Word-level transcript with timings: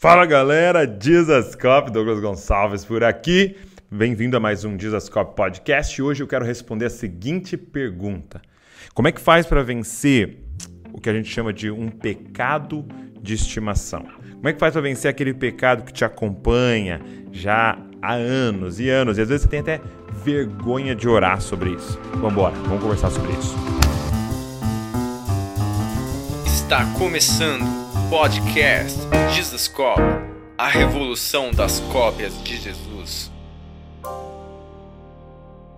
Fala 0.00 0.24
galera, 0.24 0.86
Dizascope, 0.86 1.90
Douglas 1.90 2.20
Gonçalves 2.20 2.84
por 2.84 3.02
aqui. 3.02 3.56
Bem-vindo 3.90 4.36
a 4.36 4.40
mais 4.40 4.64
um 4.64 4.76
Dizascope 4.76 5.34
Podcast. 5.34 6.00
Hoje 6.00 6.22
eu 6.22 6.28
quero 6.28 6.44
responder 6.44 6.84
a 6.84 6.90
seguinte 6.90 7.56
pergunta: 7.56 8.40
Como 8.94 9.08
é 9.08 9.12
que 9.12 9.20
faz 9.20 9.44
para 9.44 9.60
vencer 9.60 10.38
o 10.92 11.00
que 11.00 11.10
a 11.10 11.12
gente 11.12 11.28
chama 11.28 11.52
de 11.52 11.68
um 11.68 11.88
pecado 11.88 12.86
de 13.20 13.34
estimação? 13.34 14.06
Como 14.36 14.48
é 14.48 14.52
que 14.52 14.60
faz 14.60 14.72
para 14.72 14.82
vencer 14.82 15.10
aquele 15.10 15.34
pecado 15.34 15.82
que 15.82 15.92
te 15.92 16.04
acompanha 16.04 17.00
já 17.32 17.76
há 18.00 18.12
anos 18.14 18.78
e 18.78 18.88
anos? 18.88 19.18
E 19.18 19.22
às 19.22 19.28
vezes 19.28 19.42
você 19.42 19.48
tem 19.48 19.58
até 19.58 19.80
vergonha 20.24 20.94
de 20.94 21.08
orar 21.08 21.40
sobre 21.40 21.70
isso. 21.70 21.98
Vamos 22.12 22.34
embora, 22.34 22.54
vamos 22.54 22.80
conversar 22.80 23.10
sobre 23.10 23.32
isso. 23.32 23.56
Está 26.46 26.84
começando 26.96 27.87
Podcast 28.10 28.98
Jesus 29.34 29.68
Cop 29.68 30.00
A 30.56 30.66
revolução 30.66 31.50
das 31.50 31.78
cópias 31.92 32.42
de 32.42 32.56
Jesus. 32.56 33.30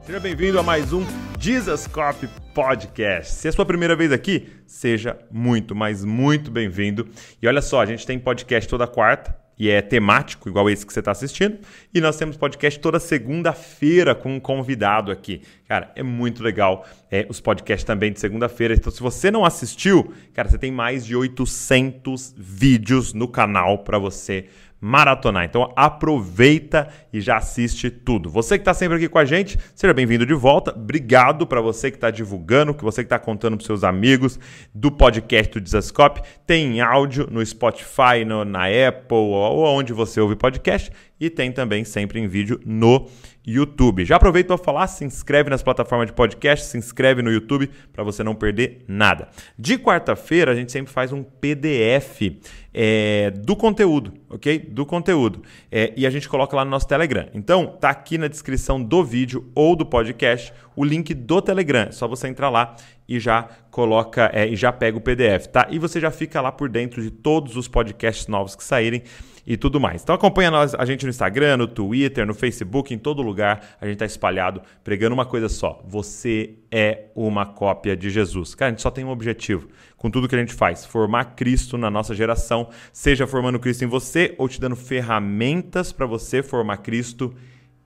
Seja 0.02 0.20
bem-vindo 0.20 0.60
a 0.60 0.62
mais 0.62 0.92
um 0.92 1.04
Jesus 1.40 1.88
Cop 1.88 2.24
Podcast. 2.54 3.32
Se 3.32 3.48
é 3.48 3.50
a 3.50 3.52
sua 3.52 3.66
primeira 3.66 3.96
vez 3.96 4.12
aqui, 4.12 4.48
seja 4.64 5.18
muito, 5.28 5.74
mas 5.74 6.04
muito 6.04 6.52
bem-vindo. 6.52 7.08
E 7.42 7.48
olha 7.48 7.60
só, 7.60 7.80
a 7.80 7.86
gente 7.86 8.06
tem 8.06 8.16
podcast 8.16 8.68
toda 8.68 8.86
quarta 8.86 9.39
e 9.60 9.68
é 9.68 9.82
temático, 9.82 10.48
igual 10.48 10.70
esse 10.70 10.86
que 10.86 10.92
você 10.92 11.00
está 11.00 11.10
assistindo. 11.10 11.58
E 11.92 12.00
nós 12.00 12.16
temos 12.16 12.34
podcast 12.34 12.80
toda 12.80 12.98
segunda-feira 12.98 14.14
com 14.14 14.36
um 14.36 14.40
convidado 14.40 15.12
aqui. 15.12 15.42
Cara, 15.68 15.92
é 15.94 16.02
muito 16.02 16.42
legal 16.42 16.88
é, 17.10 17.26
os 17.28 17.42
podcasts 17.42 17.84
também 17.84 18.10
de 18.10 18.18
segunda-feira. 18.18 18.72
Então, 18.72 18.90
se 18.90 19.02
você 19.02 19.30
não 19.30 19.44
assistiu, 19.44 20.14
cara, 20.32 20.48
você 20.48 20.56
tem 20.56 20.72
mais 20.72 21.04
de 21.04 21.14
800 21.14 22.34
vídeos 22.38 23.12
no 23.12 23.28
canal 23.28 23.80
para 23.84 23.98
você 23.98 24.46
maratonar. 24.80 25.44
Então 25.44 25.72
aproveita 25.76 26.88
e 27.12 27.20
já 27.20 27.36
assiste 27.36 27.90
tudo. 27.90 28.30
Você 28.30 28.56
que 28.56 28.62
está 28.62 28.72
sempre 28.72 28.96
aqui 28.96 29.08
com 29.08 29.18
a 29.18 29.24
gente, 29.24 29.58
seja 29.74 29.92
bem-vindo 29.92 30.24
de 30.24 30.34
volta. 30.34 30.72
Obrigado 30.74 31.46
para 31.46 31.60
você 31.60 31.90
que 31.90 31.96
está 31.96 32.10
divulgando, 32.10 32.74
que 32.74 32.84
você 32.84 33.02
que 33.02 33.06
está 33.06 33.18
contando 33.18 33.56
para 33.56 33.66
seus 33.66 33.84
amigos 33.84 34.38
do 34.74 34.90
podcast 34.90 35.52
do 35.52 35.60
Desascope. 35.60 36.22
Tem 36.46 36.80
áudio 36.80 37.28
no 37.30 37.44
Spotify, 37.44 38.24
no, 38.26 38.44
na 38.44 38.66
Apple 38.66 39.16
ou 39.16 39.64
onde 39.66 39.92
você 39.92 40.20
ouve 40.20 40.36
podcast 40.36 40.90
e 41.20 41.28
tem 41.28 41.52
também 41.52 41.84
sempre 41.84 42.18
em 42.18 42.26
vídeo 42.26 42.58
no 42.64 43.06
YouTube. 43.46 44.04
Já 44.04 44.16
aproveito 44.16 44.46
para 44.46 44.58
falar, 44.58 44.86
se 44.86 45.04
inscreve 45.04 45.50
nas 45.50 45.62
plataformas 45.62 46.06
de 46.06 46.12
podcast, 46.12 46.66
se 46.66 46.78
inscreve 46.78 47.22
no 47.22 47.30
YouTube 47.30 47.70
para 47.92 48.02
você 48.02 48.22
não 48.22 48.34
perder 48.34 48.84
nada. 48.88 49.28
De 49.58 49.78
quarta-feira 49.78 50.52
a 50.52 50.54
gente 50.54 50.72
sempre 50.72 50.92
faz 50.92 51.12
um 51.12 51.22
PDF 51.22 52.38
é, 52.72 53.30
do 53.30 53.56
conteúdo, 53.56 54.12
ok? 54.28 54.58
Do 54.58 54.86
conteúdo. 54.86 55.42
É, 55.70 55.92
e 55.96 56.06
a 56.06 56.10
gente 56.10 56.28
coloca 56.28 56.54
lá 56.56 56.64
no 56.64 56.70
nosso 56.70 56.86
Telegram. 56.86 57.28
Então, 57.34 57.66
tá 57.66 57.90
aqui 57.90 58.16
na 58.16 58.28
descrição 58.28 58.82
do 58.82 59.04
vídeo 59.04 59.50
ou 59.54 59.74
do 59.74 59.84
podcast 59.84 60.52
o 60.76 60.84
link 60.84 61.12
do 61.12 61.42
Telegram. 61.42 61.88
É 61.88 61.92
só 61.92 62.06
você 62.06 62.28
entrar 62.28 62.48
lá 62.48 62.76
e 63.08 63.18
já 63.18 63.48
coloca 63.70 64.30
é, 64.32 64.46
e 64.46 64.54
já 64.54 64.70
pega 64.72 64.96
o 64.96 65.00
PDF, 65.00 65.46
tá? 65.48 65.66
E 65.70 65.78
você 65.78 66.00
já 66.00 66.10
fica 66.10 66.40
lá 66.40 66.52
por 66.52 66.68
dentro 66.68 67.02
de 67.02 67.10
todos 67.10 67.56
os 67.56 67.66
podcasts 67.66 68.28
novos 68.28 68.54
que 68.54 68.62
saírem 68.62 69.02
e 69.46 69.56
tudo 69.56 69.80
mais. 69.80 70.02
Então 70.02 70.14
acompanha 70.14 70.50
nós, 70.50 70.74
a 70.74 70.84
gente 70.84 71.04
no 71.04 71.10
Instagram, 71.10 71.58
no 71.58 71.66
Twitter, 71.66 72.26
no 72.26 72.34
Facebook, 72.34 72.92
em 72.92 72.98
todo 72.98 73.22
lugar. 73.22 73.76
A 73.80 73.86
gente 73.86 73.94
está 73.94 74.06
espalhado 74.06 74.62
pregando 74.84 75.14
uma 75.14 75.26
coisa 75.26 75.48
só: 75.48 75.82
você 75.86 76.54
é 76.70 77.06
uma 77.14 77.46
cópia 77.46 77.96
de 77.96 78.10
Jesus. 78.10 78.54
Cara, 78.54 78.70
a 78.70 78.72
gente 78.72 78.82
só 78.82 78.90
tem 78.90 79.04
um 79.04 79.10
objetivo 79.10 79.68
com 79.96 80.10
tudo 80.10 80.28
que 80.28 80.34
a 80.34 80.38
gente 80.38 80.54
faz: 80.54 80.84
formar 80.84 81.36
Cristo 81.36 81.76
na 81.76 81.90
nossa 81.90 82.14
geração, 82.14 82.68
seja 82.92 83.26
formando 83.26 83.58
Cristo 83.58 83.84
em 83.84 83.88
você 83.88 84.34
ou 84.38 84.48
te 84.48 84.60
dando 84.60 84.76
ferramentas 84.76 85.92
para 85.92 86.06
você 86.06 86.42
formar 86.42 86.78
Cristo 86.78 87.34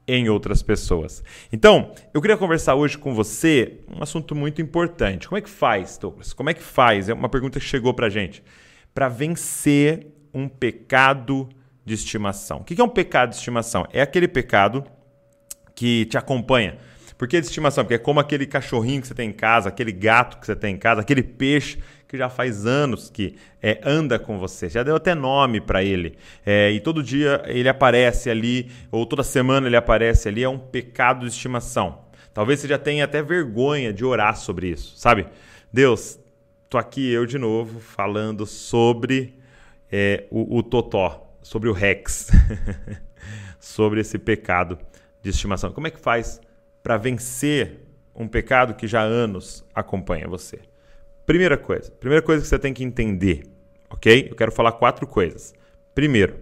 em 0.06 0.28
outras 0.28 0.62
pessoas. 0.62 1.24
Então, 1.52 1.92
eu 2.12 2.20
queria 2.20 2.36
conversar 2.36 2.74
hoje 2.74 2.98
com 2.98 3.14
você 3.14 3.80
um 3.88 4.02
assunto 4.02 4.34
muito 4.34 4.60
importante. 4.60 5.26
Como 5.28 5.38
é 5.38 5.40
que 5.40 5.48
faz, 5.48 5.96
Douglas? 5.96 6.32
Como 6.32 6.50
é 6.50 6.54
que 6.54 6.62
faz? 6.62 7.08
É 7.08 7.14
uma 7.14 7.28
pergunta 7.28 7.58
que 7.58 7.64
chegou 7.64 7.94
para 7.94 8.10
gente. 8.10 8.42
Para 8.92 9.08
vencer 9.08 10.06
um 10.34 10.48
pecado 10.48 11.48
de 11.84 11.94
estimação. 11.94 12.58
O 12.58 12.64
que 12.64 12.80
é 12.80 12.84
um 12.84 12.88
pecado 12.88 13.30
de 13.30 13.36
estimação? 13.36 13.86
É 13.92 14.02
aquele 14.02 14.26
pecado 14.26 14.84
que 15.74 16.06
te 16.06 16.16
acompanha. 16.16 16.76
Por 17.16 17.28
que 17.28 17.40
de 17.40 17.46
estimação? 17.46 17.84
Porque 17.84 17.94
é 17.94 17.98
como 17.98 18.18
aquele 18.18 18.46
cachorrinho 18.46 19.00
que 19.00 19.06
você 19.06 19.14
tem 19.14 19.30
em 19.30 19.32
casa, 19.32 19.68
aquele 19.68 19.92
gato 19.92 20.38
que 20.38 20.46
você 20.46 20.56
tem 20.56 20.74
em 20.74 20.78
casa, 20.78 21.00
aquele 21.00 21.22
peixe 21.22 21.78
que 22.08 22.18
já 22.18 22.28
faz 22.28 22.66
anos 22.66 23.08
que 23.10 23.36
é, 23.62 23.80
anda 23.84 24.18
com 24.18 24.38
você. 24.38 24.68
Já 24.68 24.82
deu 24.82 24.96
até 24.96 25.14
nome 25.14 25.60
para 25.60 25.82
ele. 25.82 26.16
É, 26.44 26.70
e 26.70 26.80
todo 26.80 27.02
dia 27.02 27.42
ele 27.46 27.68
aparece 27.68 28.28
ali, 28.28 28.70
ou 28.90 29.06
toda 29.06 29.22
semana 29.22 29.66
ele 29.66 29.76
aparece 29.76 30.28
ali. 30.28 30.42
É 30.42 30.48
um 30.48 30.58
pecado 30.58 31.20
de 31.20 31.32
estimação. 31.32 32.04
Talvez 32.32 32.60
você 32.60 32.68
já 32.68 32.78
tenha 32.78 33.04
até 33.04 33.22
vergonha 33.22 33.92
de 33.92 34.04
orar 34.04 34.36
sobre 34.36 34.68
isso, 34.68 34.94
sabe? 34.96 35.26
Deus, 35.72 36.18
tô 36.68 36.78
aqui 36.78 37.12
eu 37.12 37.26
de 37.26 37.38
novo 37.38 37.78
falando 37.78 38.44
sobre 38.44 39.34
é, 39.96 40.26
o, 40.28 40.58
o 40.58 40.62
Totó, 40.64 41.24
sobre 41.40 41.68
o 41.68 41.72
Rex, 41.72 42.28
sobre 43.60 44.00
esse 44.00 44.18
pecado 44.18 44.76
de 45.22 45.30
estimação. 45.30 45.70
Como 45.70 45.86
é 45.86 45.90
que 45.90 46.00
faz 46.00 46.40
para 46.82 46.96
vencer 46.96 47.86
um 48.12 48.26
pecado 48.26 48.74
que 48.74 48.88
já 48.88 49.02
há 49.02 49.04
anos 49.04 49.64
acompanha 49.72 50.26
você? 50.26 50.58
Primeira 51.24 51.56
coisa, 51.56 51.92
primeira 51.92 52.24
coisa 52.24 52.42
que 52.42 52.48
você 52.48 52.58
tem 52.58 52.74
que 52.74 52.82
entender, 52.82 53.44
ok? 53.88 54.26
Eu 54.30 54.34
quero 54.34 54.50
falar 54.50 54.72
quatro 54.72 55.06
coisas. 55.06 55.54
Primeiro, 55.94 56.40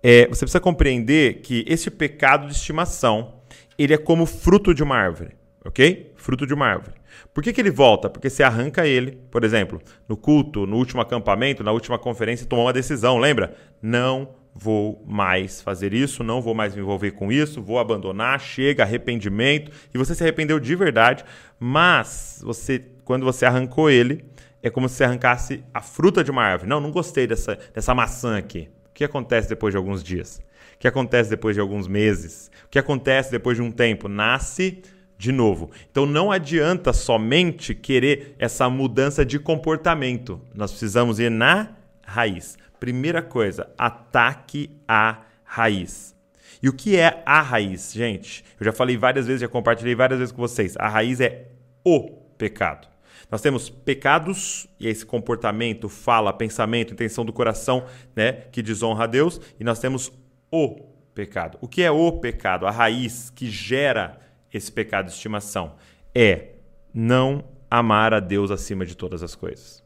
é, 0.00 0.28
você 0.28 0.44
precisa 0.44 0.60
compreender 0.60 1.40
que 1.40 1.64
esse 1.66 1.90
pecado 1.90 2.46
de 2.46 2.52
estimação 2.52 3.40
ele 3.76 3.92
é 3.92 3.98
como 3.98 4.24
fruto 4.24 4.72
de 4.72 4.84
uma 4.84 4.96
árvore, 4.96 5.32
ok? 5.64 6.12
Fruto 6.16 6.46
de 6.46 6.54
uma 6.54 6.66
árvore. 6.66 6.96
Por 7.32 7.42
que, 7.42 7.52
que 7.52 7.60
ele 7.60 7.70
volta? 7.70 8.10
Porque 8.10 8.28
você 8.28 8.42
arranca 8.42 8.86
ele, 8.86 9.18
por 9.30 9.44
exemplo, 9.44 9.80
no 10.08 10.16
culto, 10.16 10.66
no 10.66 10.76
último 10.76 11.00
acampamento, 11.00 11.64
na 11.64 11.72
última 11.72 11.98
conferência, 11.98 12.46
tomou 12.46 12.66
uma 12.66 12.72
decisão, 12.72 13.18
lembra? 13.18 13.56
Não 13.80 14.28
vou 14.54 15.02
mais 15.04 15.60
fazer 15.60 15.92
isso, 15.92 16.22
não 16.22 16.40
vou 16.40 16.54
mais 16.54 16.74
me 16.74 16.80
envolver 16.80 17.10
com 17.10 17.32
isso, 17.32 17.60
vou 17.60 17.78
abandonar, 17.78 18.40
chega 18.40 18.84
arrependimento, 18.84 19.72
e 19.92 19.98
você 19.98 20.14
se 20.14 20.22
arrependeu 20.22 20.60
de 20.60 20.76
verdade, 20.76 21.24
mas 21.58 22.40
você, 22.44 22.84
quando 23.04 23.24
você 23.24 23.44
arrancou 23.44 23.90
ele, 23.90 24.24
é 24.62 24.70
como 24.70 24.88
se 24.88 24.94
você 24.94 25.04
arrancasse 25.04 25.64
a 25.74 25.80
fruta 25.80 26.22
de 26.22 26.30
uma 26.30 26.42
árvore. 26.42 26.70
Não, 26.70 26.80
não 26.80 26.90
gostei 26.90 27.26
dessa, 27.26 27.58
dessa 27.74 27.94
maçã 27.94 28.38
aqui. 28.38 28.70
O 28.88 28.94
que 28.94 29.04
acontece 29.04 29.48
depois 29.48 29.72
de 29.72 29.76
alguns 29.76 30.02
dias? 30.02 30.40
O 30.74 30.78
que 30.78 30.88
acontece 30.88 31.28
depois 31.28 31.54
de 31.54 31.60
alguns 31.60 31.86
meses? 31.86 32.50
O 32.64 32.68
que 32.68 32.78
acontece 32.78 33.30
depois 33.30 33.56
de 33.56 33.62
um 33.62 33.70
tempo? 33.70 34.08
Nasce 34.08 34.82
de 35.16 35.32
novo. 35.32 35.70
Então 35.90 36.06
não 36.06 36.30
adianta 36.30 36.92
somente 36.92 37.74
querer 37.74 38.34
essa 38.38 38.68
mudança 38.68 39.24
de 39.24 39.38
comportamento. 39.38 40.40
Nós 40.54 40.70
precisamos 40.70 41.18
ir 41.18 41.30
na 41.30 41.68
raiz. 42.02 42.56
Primeira 42.78 43.22
coisa, 43.22 43.70
ataque 43.78 44.70
a 44.86 45.22
raiz. 45.42 46.14
E 46.62 46.68
o 46.68 46.72
que 46.72 46.96
é 46.96 47.22
a 47.26 47.40
raiz, 47.40 47.92
gente? 47.92 48.44
Eu 48.58 48.64
já 48.64 48.72
falei 48.72 48.96
várias 48.96 49.26
vezes, 49.26 49.42
já 49.42 49.48
compartilhei 49.48 49.94
várias 49.94 50.18
vezes 50.18 50.32
com 50.32 50.40
vocês. 50.40 50.74
A 50.78 50.88
raiz 50.88 51.20
é 51.20 51.48
o 51.84 52.10
pecado. 52.38 52.88
Nós 53.30 53.40
temos 53.40 53.68
pecados, 53.68 54.66
e 54.78 54.86
esse 54.86 55.04
comportamento, 55.04 55.88
fala, 55.88 56.32
pensamento, 56.32 56.92
intenção 56.92 57.24
do 57.24 57.32
coração, 57.32 57.84
né, 58.14 58.32
que 58.52 58.62
desonra 58.62 59.04
a 59.04 59.06
Deus, 59.06 59.40
e 59.58 59.64
nós 59.64 59.78
temos 59.78 60.12
o 60.50 60.76
pecado. 61.14 61.58
O 61.60 61.68
que 61.68 61.82
é 61.82 61.90
o 61.90 62.12
pecado? 62.12 62.66
A 62.66 62.70
raiz 62.70 63.30
que 63.30 63.50
gera 63.50 64.18
esse 64.56 64.70
pecado 64.70 65.06
de 65.06 65.12
estimação? 65.12 65.74
É 66.14 66.48
não 66.92 67.44
amar 67.70 68.14
a 68.14 68.20
Deus 68.20 68.50
acima 68.50 68.86
de 68.86 68.96
todas 68.96 69.22
as 69.22 69.34
coisas. 69.34 69.82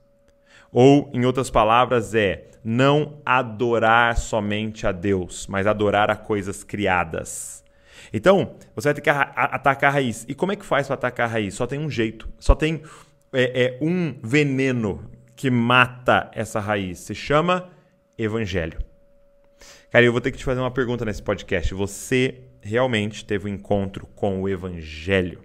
Ou, 0.70 1.10
em 1.14 1.24
outras 1.24 1.50
palavras, 1.50 2.14
é 2.14 2.48
não 2.62 3.20
adorar 3.24 4.16
somente 4.18 4.86
a 4.86 4.92
Deus, 4.92 5.46
mas 5.46 5.66
adorar 5.66 6.10
a 6.10 6.16
coisas 6.16 6.62
criadas. 6.62 7.64
Então, 8.12 8.56
você 8.74 8.88
vai 8.88 8.94
ter 8.94 9.00
que 9.00 9.10
atacar 9.10 9.90
a 9.90 9.94
raiz. 9.94 10.24
E 10.28 10.34
como 10.34 10.52
é 10.52 10.56
que 10.56 10.64
faz 10.64 10.86
para 10.86 10.94
atacar 10.94 11.28
a 11.28 11.32
raiz? 11.32 11.54
Só 11.54 11.66
tem 11.66 11.78
um 11.78 11.90
jeito. 11.90 12.28
Só 12.38 12.54
tem 12.54 12.82
é, 13.32 13.64
é, 13.64 13.78
um 13.80 14.14
veneno 14.22 15.10
que 15.34 15.50
mata 15.50 16.30
essa 16.34 16.60
raiz. 16.60 16.98
Se 17.00 17.14
chama 17.14 17.70
Evangelho. 18.16 18.78
Cara, 19.90 20.04
eu 20.04 20.12
vou 20.12 20.20
ter 20.20 20.30
que 20.30 20.38
te 20.38 20.44
fazer 20.44 20.60
uma 20.60 20.70
pergunta 20.70 21.04
nesse 21.04 21.22
podcast. 21.22 21.72
Você 21.74 22.42
realmente 22.68 23.24
teve 23.24 23.50
um 23.50 23.54
encontro 23.54 24.06
com 24.14 24.42
o 24.42 24.48
Evangelho. 24.48 25.40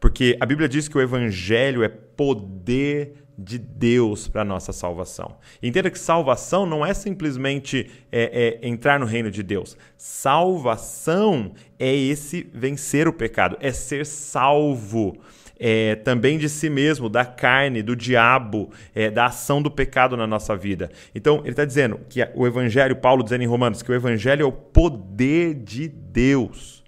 Porque 0.00 0.36
a 0.40 0.46
Bíblia 0.46 0.68
diz 0.68 0.86
que 0.86 0.96
o 0.96 1.00
Evangelho 1.00 1.82
é 1.82 1.88
poder 1.88 3.14
de 3.38 3.56
Deus 3.56 4.26
para 4.26 4.44
nossa 4.44 4.72
salvação. 4.72 5.36
Entenda 5.62 5.90
que 5.90 5.98
salvação 5.98 6.66
não 6.66 6.84
é 6.84 6.92
simplesmente 6.92 7.88
é, 8.10 8.58
é, 8.62 8.68
entrar 8.68 8.98
no 8.98 9.06
reino 9.06 9.30
de 9.30 9.44
Deus. 9.44 9.76
Salvação 9.96 11.52
é 11.78 11.94
esse 11.94 12.50
vencer 12.52 13.06
o 13.06 13.12
pecado, 13.12 13.56
é 13.60 13.70
ser 13.70 14.04
salvo, 14.04 15.16
é, 15.58 15.96
também 15.96 16.38
de 16.38 16.48
si 16.48 16.70
mesmo, 16.70 17.08
da 17.08 17.24
carne, 17.24 17.82
do 17.82 17.96
diabo, 17.96 18.70
é, 18.94 19.10
da 19.10 19.26
ação 19.26 19.60
do 19.60 19.70
pecado 19.70 20.16
na 20.16 20.26
nossa 20.26 20.56
vida. 20.56 20.90
Então, 21.14 21.40
ele 21.40 21.50
está 21.50 21.64
dizendo 21.64 22.00
que 22.08 22.26
o 22.34 22.46
Evangelho, 22.46 22.96
Paulo 22.96 23.24
dizendo 23.24 23.42
em 23.42 23.48
Romanos, 23.48 23.82
que 23.82 23.90
o 23.90 23.94
Evangelho 23.94 24.42
é 24.42 24.46
o 24.46 24.52
poder 24.52 25.54
de 25.54 25.88
Deus. 25.88 26.84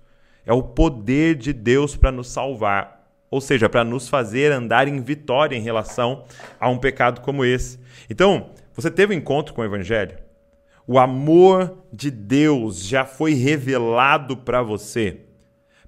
É 0.47 0.53
o 0.53 0.63
poder 0.63 1.35
de 1.35 1.53
Deus 1.53 1.97
para 1.97 2.13
nos 2.13 2.29
salvar. 2.29 3.01
Ou 3.31 3.41
seja, 3.41 3.69
para 3.69 3.85
nos 3.85 4.09
fazer 4.09 4.53
andar 4.53 4.89
em 4.89 5.01
vitória 5.01 5.57
em 5.57 5.63
relação 5.63 6.25
a 6.59 6.69
um 6.69 6.79
pecado 6.79 7.21
como 7.21 7.45
esse. 7.45 7.79
Então, 8.09 8.51
você 8.75 8.91
teve 8.91 9.15
um 9.15 9.19
encontro 9.19 9.55
com 9.55 9.63
o 9.63 9.65
Evangelho? 9.65 10.19
O 10.87 10.99
amor 10.99 11.85
de 11.93 12.11
Deus 12.11 12.85
já 12.85 13.05
foi 13.05 13.35
revelado 13.35 14.37
para 14.37 14.63
você? 14.63 15.21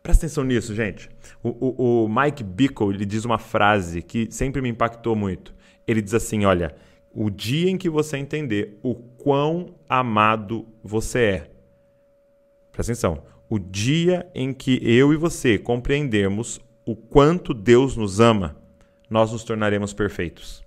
Presta 0.03 0.27
atenção 0.27 0.43
nisso, 0.43 0.75
gente. 0.75 1.09
O, 1.43 1.49
o, 1.49 2.05
o 2.05 2.09
Mike 2.09 2.43
Bickle 2.43 2.93
ele 2.93 3.07
diz 3.07 3.25
uma 3.25 3.39
frase 3.39 4.03
que 4.03 4.29
sempre 4.31 4.61
me 4.61 4.69
impactou 4.69 5.15
muito. 5.15 5.55
Ele 5.87 6.03
diz 6.03 6.15
assim: 6.15 6.45
olha, 6.45 6.75
o 7.15 7.31
dia 7.31 7.71
em 7.71 7.79
que 7.79 7.89
você 7.89 8.17
entender 8.17 8.79
o 8.83 8.95
quão 8.95 9.75
amado 9.89 10.67
você 10.83 11.19
é. 11.21 11.51
Presta 12.73 12.93
atenção. 12.93 13.23
O 13.49 13.59
dia 13.59 14.27
em 14.35 14.53
que 14.53 14.81
eu 14.83 15.13
e 15.13 15.17
você 15.17 15.59
compreendermos 15.59 16.61
o 16.87 16.97
quanto 16.97 17.55
Deus 17.55 17.97
nos 17.97 18.19
ama, 18.19 18.57
nós 19.09 19.31
nos 19.31 19.45
tornaremos 19.45 19.93
perfeitos. 19.93 20.65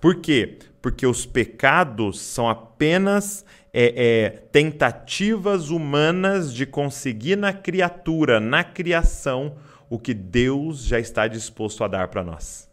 Por 0.00 0.16
quê? 0.16 0.58
Porque 0.80 1.06
os 1.06 1.26
pecados 1.26 2.20
são 2.20 2.48
apenas 2.48 3.44
é, 3.80 3.92
é, 3.94 4.30
tentativas 4.50 5.70
humanas 5.70 6.52
de 6.52 6.66
conseguir 6.66 7.36
na 7.36 7.52
criatura, 7.52 8.40
na 8.40 8.64
criação, 8.64 9.54
o 9.88 10.00
que 10.00 10.12
Deus 10.12 10.82
já 10.82 10.98
está 10.98 11.28
disposto 11.28 11.84
a 11.84 11.86
dar 11.86 12.08
para 12.08 12.24
nós. 12.24 12.68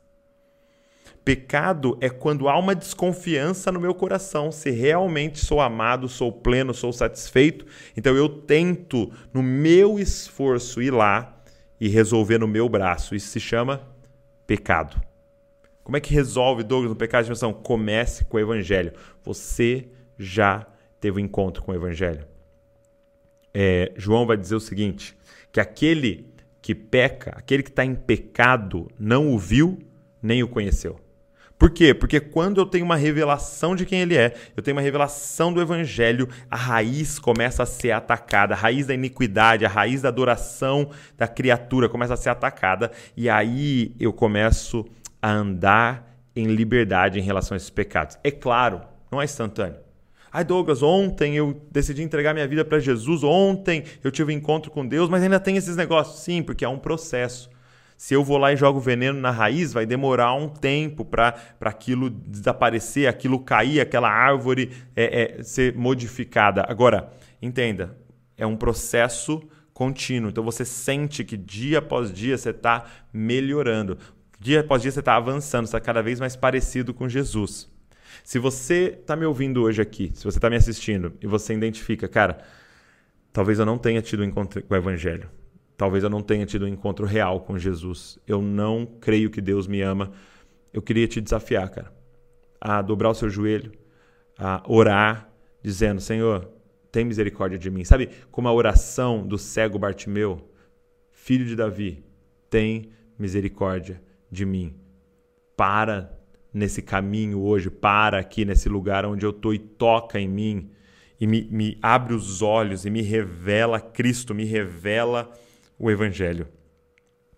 Pecado 1.23 1.95
é 2.01 2.09
quando 2.09 2.49
há 2.49 2.57
uma 2.57 2.73
desconfiança 2.73 3.71
no 3.71 3.79
meu 3.79 3.93
coração 3.93 4.51
se 4.51 4.71
realmente 4.71 5.37
sou 5.45 5.61
amado, 5.61 6.09
sou 6.09 6.31
pleno, 6.31 6.73
sou 6.73 6.91
satisfeito. 6.91 7.67
Então 7.95 8.15
eu 8.15 8.27
tento, 8.27 9.11
no 9.31 9.43
meu 9.43 9.99
esforço, 9.99 10.81
ir 10.81 10.91
lá 10.91 11.39
e 11.79 11.87
resolver 11.87 12.39
no 12.39 12.47
meu 12.47 12.67
braço. 12.67 13.13
Isso 13.13 13.27
se 13.27 13.39
chama 13.39 13.87
pecado. 14.47 14.99
Como 15.83 15.97
é 15.97 15.99
que 15.99 16.11
resolve, 16.11 16.63
Douglas, 16.63 16.91
o 16.91 16.95
pecado 16.95 17.21
de 17.21 17.25
dimensão? 17.27 17.53
Comece 17.53 18.25
com 18.25 18.37
o 18.37 18.39
evangelho. 18.39 18.91
Você 19.23 19.87
já 20.17 20.65
teve 21.05 21.21
um 21.21 21.23
encontro 21.23 21.61
com 21.61 21.71
o 21.71 21.75
evangelho. 21.75 22.25
É, 23.53 23.93
João 23.95 24.25
vai 24.25 24.35
dizer 24.35 24.55
o 24.55 24.59
seguinte: 24.59 25.15
que 25.51 25.59
aquele 25.59 26.33
que 26.59 26.73
peca, 26.73 27.31
aquele 27.37 27.61
que 27.61 27.69
está 27.69 27.85
em 27.85 27.93
pecado, 27.93 28.89
não 28.99 29.31
o 29.31 29.37
viu 29.37 29.77
nem 30.19 30.41
o 30.41 30.47
conheceu. 30.47 30.99
Por 31.59 31.69
quê? 31.69 31.93
Porque 31.93 32.19
quando 32.19 32.59
eu 32.59 32.65
tenho 32.65 32.83
uma 32.83 32.95
revelação 32.95 33.75
de 33.75 33.85
quem 33.85 34.01
ele 34.01 34.17
é, 34.17 34.33
eu 34.57 34.63
tenho 34.63 34.75
uma 34.75 34.81
revelação 34.81 35.53
do 35.53 35.61
evangelho, 35.61 36.27
a 36.49 36.57
raiz 36.57 37.19
começa 37.19 37.61
a 37.61 37.67
ser 37.67 37.91
atacada, 37.91 38.55
a 38.55 38.57
raiz 38.57 38.87
da 38.87 38.95
iniquidade, 38.95 39.63
a 39.63 39.69
raiz 39.69 40.01
da 40.01 40.09
adoração 40.09 40.89
da 41.15 41.27
criatura 41.27 41.87
começa 41.87 42.15
a 42.15 42.17
ser 42.17 42.29
atacada, 42.29 42.91
e 43.15 43.29
aí 43.29 43.95
eu 43.99 44.11
começo 44.11 44.83
a 45.21 45.31
andar 45.31 46.19
em 46.35 46.47
liberdade 46.47 47.19
em 47.19 47.23
relação 47.23 47.53
a 47.55 47.57
esses 47.57 47.69
pecados. 47.69 48.17
É 48.23 48.31
claro, 48.31 48.81
não 49.11 49.21
é 49.21 49.25
instantâneo. 49.25 49.84
Ai, 50.35 50.43
Douglas, 50.43 50.83
ontem 50.83 51.37
eu 51.37 51.61
decidi 51.71 52.03
entregar 52.03 52.33
minha 52.33 52.45
vida 52.45 52.65
para 52.65 52.77
Jesus, 52.77 53.23
ontem 53.23 53.85
eu 54.03 54.11
tive 54.11 54.33
um 54.33 54.35
encontro 54.35 54.69
com 54.69 54.85
Deus, 54.85 55.07
mas 55.09 55.23
ainda 55.23 55.39
tem 55.39 55.55
esses 55.55 55.77
negócios. 55.77 56.19
Sim, 56.19 56.43
porque 56.43 56.65
é 56.65 56.67
um 56.67 56.77
processo. 56.77 57.49
Se 57.95 58.15
eu 58.15 58.21
vou 58.21 58.37
lá 58.37 58.51
e 58.51 58.57
jogo 58.57 58.77
veneno 58.77 59.17
na 59.17 59.31
raiz, 59.31 59.71
vai 59.71 59.85
demorar 59.85 60.33
um 60.33 60.49
tempo 60.49 61.05
para 61.05 61.37
aquilo 61.61 62.09
desaparecer, 62.09 63.07
aquilo 63.07 63.39
cair, 63.39 63.79
aquela 63.79 64.09
árvore 64.09 64.73
é, 64.93 65.37
é, 65.39 65.41
ser 65.41 65.73
modificada. 65.73 66.65
Agora, 66.67 67.13
entenda, 67.41 67.95
é 68.37 68.45
um 68.45 68.57
processo 68.57 69.41
contínuo. 69.73 70.31
Então 70.31 70.43
você 70.43 70.65
sente 70.65 71.23
que 71.23 71.37
dia 71.37 71.79
após 71.79 72.11
dia 72.11 72.37
você 72.37 72.49
está 72.49 72.83
melhorando. 73.13 73.97
Dia 74.37 74.59
após 74.59 74.81
dia 74.81 74.91
você 74.91 74.99
está 74.99 75.15
avançando, 75.15 75.63
está 75.63 75.79
cada 75.79 76.03
vez 76.03 76.19
mais 76.19 76.35
parecido 76.35 76.93
com 76.93 77.07
Jesus. 77.07 77.73
Se 78.23 78.39
você 78.39 78.97
está 78.99 79.15
me 79.15 79.25
ouvindo 79.25 79.63
hoje 79.63 79.81
aqui, 79.81 80.11
se 80.13 80.23
você 80.23 80.37
está 80.37 80.49
me 80.49 80.55
assistindo 80.55 81.13
e 81.21 81.27
você 81.27 81.53
identifica, 81.53 82.07
cara, 82.07 82.39
talvez 83.31 83.59
eu 83.59 83.65
não 83.65 83.77
tenha 83.77 84.01
tido 84.01 84.21
um 84.21 84.25
encontro 84.25 84.61
com 84.63 84.73
o 84.73 84.77
Evangelho, 84.77 85.29
talvez 85.77 86.03
eu 86.03 86.09
não 86.09 86.21
tenha 86.21 86.45
tido 86.45 86.65
um 86.65 86.67
encontro 86.67 87.05
real 87.05 87.41
com 87.41 87.57
Jesus, 87.57 88.17
eu 88.27 88.41
não 88.41 88.85
creio 88.85 89.29
que 89.29 89.41
Deus 89.41 89.67
me 89.67 89.81
ama, 89.81 90.11
eu 90.73 90.81
queria 90.81 91.07
te 91.07 91.21
desafiar, 91.21 91.69
cara, 91.69 91.93
a 92.59 92.81
dobrar 92.81 93.09
o 93.09 93.15
seu 93.15 93.29
joelho, 93.29 93.71
a 94.37 94.63
orar, 94.67 95.29
dizendo: 95.61 96.01
Senhor, 96.01 96.49
tem 96.91 97.05
misericórdia 97.05 97.57
de 97.57 97.69
mim. 97.69 97.83
Sabe 97.83 98.09
como 98.31 98.47
a 98.47 98.53
oração 98.53 99.25
do 99.25 99.37
cego 99.37 99.79
Bartimeu, 99.79 100.49
filho 101.11 101.45
de 101.45 101.55
Davi, 101.55 102.03
tem 102.49 102.89
misericórdia 103.17 104.01
de 104.31 104.45
mim. 104.45 104.75
Para 105.55 106.17
nesse 106.55 106.81
caminho 106.81 107.41
hoje, 107.41 107.69
para 107.69 108.17
aqui 108.17 108.45
nesse 108.45 108.69
lugar 108.69 109.05
onde 109.05 109.25
eu 109.25 109.31
estou 109.31 109.53
e 109.53 109.59
toca 109.59 110.17
em 110.17 110.27
mim 110.27 110.71
e 111.19 111.27
me, 111.27 111.49
me 111.51 111.77
abre 111.81 112.13
os 112.13 112.41
olhos 112.41 112.85
e 112.85 112.89
me 112.89 113.01
revela 113.01 113.77
Cristo, 113.81 114.33
me 114.33 114.45
revela 114.45 115.29
o 115.77 115.91
Evangelho. 115.91 116.47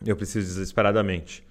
Eu 0.05 0.15
preciso 0.15 0.45
desesperadamente 0.45 1.43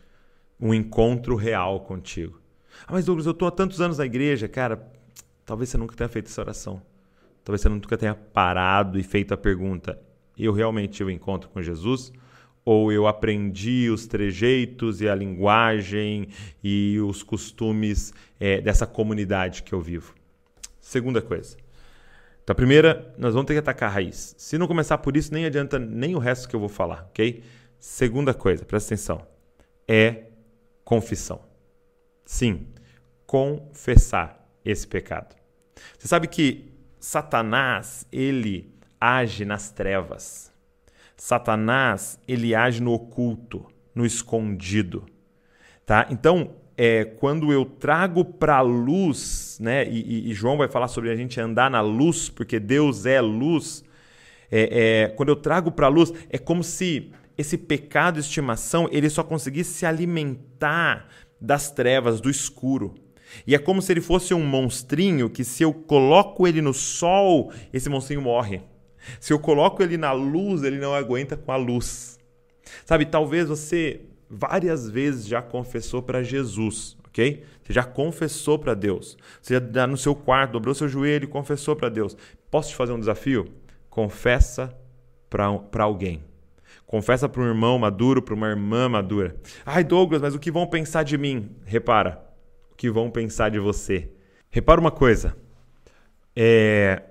um 0.61 0.73
encontro 0.73 1.35
real 1.35 1.81
contigo. 1.81 2.41
Ah, 2.87 2.93
mas 2.93 3.05
Douglas, 3.05 3.27
eu 3.27 3.33
estou 3.33 3.49
há 3.49 3.51
tantos 3.51 3.81
anos 3.81 3.99
na 3.99 4.07
igreja, 4.07 4.47
cara. 4.47 4.89
Talvez 5.45 5.69
você 5.69 5.77
nunca 5.77 5.97
tenha 5.97 6.09
feito 6.09 6.27
essa 6.27 6.41
oração. 6.41 6.81
Talvez 7.43 7.63
você 7.63 7.69
nunca 7.69 7.99
tenha 7.99 8.15
parado 8.15 8.97
e 8.97 9.03
feito 9.03 9.35
a 9.35 9.37
pergunta: 9.37 10.01
eu 10.39 10.53
realmente 10.53 10.93
tive 10.93 11.11
um 11.11 11.15
encontro 11.15 11.51
com 11.51 11.61
Jesus? 11.61 12.13
Ou 12.67 12.91
eu 12.91 13.07
aprendi 13.07 13.89
os 13.89 14.09
trejeitos 14.09 15.01
e 15.01 15.09
a 15.09 15.15
linguagem 15.15 16.29
e 16.65 16.99
os 16.99 17.23
costumes 17.23 18.13
é, 18.41 18.61
dessa 18.61 18.85
comunidade 18.85 19.63
que 19.63 19.73
eu 19.73 19.81
vivo. 19.81 20.13
Segunda 20.81 21.23
coisa. 21.23 21.57
Então, 22.43 22.53
a 22.53 22.57
primeira, 22.57 23.15
nós 23.17 23.35
vamos 23.35 23.47
ter 23.47 23.55
que 23.55 23.61
atacar 23.61 23.89
a 23.89 23.93
raiz. 23.93 24.35
Se 24.37 24.59
não 24.59 24.67
começar 24.67 24.99
por 24.99 25.17
isso, 25.17 25.33
nem 25.33 25.47
adianta 25.47 25.79
nem 25.79 26.17
o 26.17 26.19
resto 26.19 26.49
que 26.49 26.57
eu 26.57 26.61
vou 26.61 26.69
falar, 26.69 27.07
ok? 27.09 27.45
Segunda 27.79 28.35
coisa, 28.35 28.65
presta 28.65 28.95
atenção, 28.95 29.25
é 29.87 30.25
confissão. 30.85 31.41
Sim, 32.25 32.67
confessar 33.27 34.45
esse 34.65 34.89
pecado. 34.89 35.37
Você 35.97 36.09
sabe 36.09 36.27
que 36.27 36.73
Satanás, 36.99 38.05
ele 38.11 38.75
age 39.01 39.45
nas 39.45 39.71
trevas. 39.71 40.53
Satanás, 41.17 42.21
ele 42.29 42.55
age 42.55 42.83
no 42.83 42.93
oculto, 42.93 43.65
no 43.95 44.05
escondido, 44.05 45.07
tá? 45.85 46.07
Então, 46.11 46.51
é, 46.77 47.05
quando 47.05 47.51
eu 47.53 47.65
trago 47.65 48.25
para 48.25 48.59
a 48.59 48.61
luz, 48.61 49.59
né? 49.61 49.89
E, 49.89 50.31
e, 50.31 50.35
João 50.35 50.59
vai 50.59 50.69
falar 50.69 50.89
sobre 50.89 51.11
a 51.11 51.17
gente 51.17 51.41
andar 51.41 51.71
na 51.71 51.81
luz, 51.81 52.29
porque 52.29 52.61
Deus 52.61 53.07
é 53.07 53.21
luz. 53.21 53.83
É, 54.51 55.05
é, 55.05 55.09
quando 55.09 55.31
eu 55.31 55.37
trago 55.37 55.73
para 55.73 55.87
a 55.87 55.89
luz, 55.89 56.13
é 56.29 56.37
como 56.37 56.63
se 56.63 57.11
esse 57.39 57.57
pecado 57.57 58.21
estimação 58.21 58.89
ele 58.93 59.09
só 59.09 59.23
conseguisse 59.23 59.73
se 59.73 59.87
alimentar 59.87 61.09
das 61.41 61.71
trevas, 61.71 62.21
do 62.21 62.29
escuro. 62.29 62.95
E 63.47 63.55
é 63.55 63.59
como 63.59 63.83
se 63.83 63.93
ele 63.93 64.01
fosse 64.01 64.35
um 64.35 64.45
monstrinho 64.47 65.29
que, 65.29 65.45
se 65.45 65.63
eu 65.63 65.73
coloco 65.73 66.47
ele 66.47 66.61
no 66.61 66.73
sol, 66.73 67.53
esse 67.73 67.89
monstrinho 67.89 68.23
morre. 68.23 68.63
Se 69.21 69.33
eu 69.33 69.39
coloco 69.39 69.83
ele 69.83 69.97
na 69.97 70.13
luz, 70.13 70.63
ele 70.63 70.79
não 70.79 70.95
aguenta 70.95 71.37
com 71.37 71.53
a 71.53 71.57
luz. 71.57 72.19
Sabe, 72.85 73.07
talvez 73.07 73.49
você 73.49 74.01
várias 74.29 74.91
vezes 74.91 75.27
já 75.27 75.41
confessou 75.41 76.03
para 76.03 76.23
Jesus, 76.23 76.97
ok? 77.07 77.45
Você 77.63 77.73
já 77.73 77.85
confessou 77.85 78.59
para 78.59 78.75
Deus. 78.75 79.17
Você 79.41 79.55
já 79.55 79.65
está 79.65 79.87
no 79.87 79.97
seu 79.97 80.15
quarto, 80.15 80.53
dobrou 80.53 80.75
seu 80.75 80.89
joelho 80.89 81.25
e 81.25 81.29
confessou 81.29 81.75
para 81.75 81.89
Deus. 81.89 82.17
Posso 82.51 82.71
te 82.71 82.77
fazer 82.77 82.93
um 82.93 83.01
desafio? 83.01 83.47
Confessa 83.89 84.77
para 85.29 85.85
alguém. 85.85 86.23
Confessa 86.87 87.29
para 87.29 87.43
um 87.43 87.47
irmão 87.47 87.79
maduro, 87.79 88.23
para 88.23 88.35
uma 88.35 88.49
irmã 88.49 88.89
madura. 88.89 89.37
Ai, 89.65 89.83
Douglas, 89.83 90.23
mas 90.23 90.35
o 90.35 90.39
que 90.39 90.53
vão 90.53 90.67
pensar 90.67 91.03
de 91.03 91.19
mim? 91.19 91.51
Repara, 91.65 92.25
o 92.71 92.77
que 92.77 92.89
vão 92.89 93.11
pensar 93.11 93.51
de 93.51 93.59
você. 93.59 94.09
Repara 94.51 94.81
uma 94.81 94.93
coisa. 94.93 95.37
É, 96.35 97.03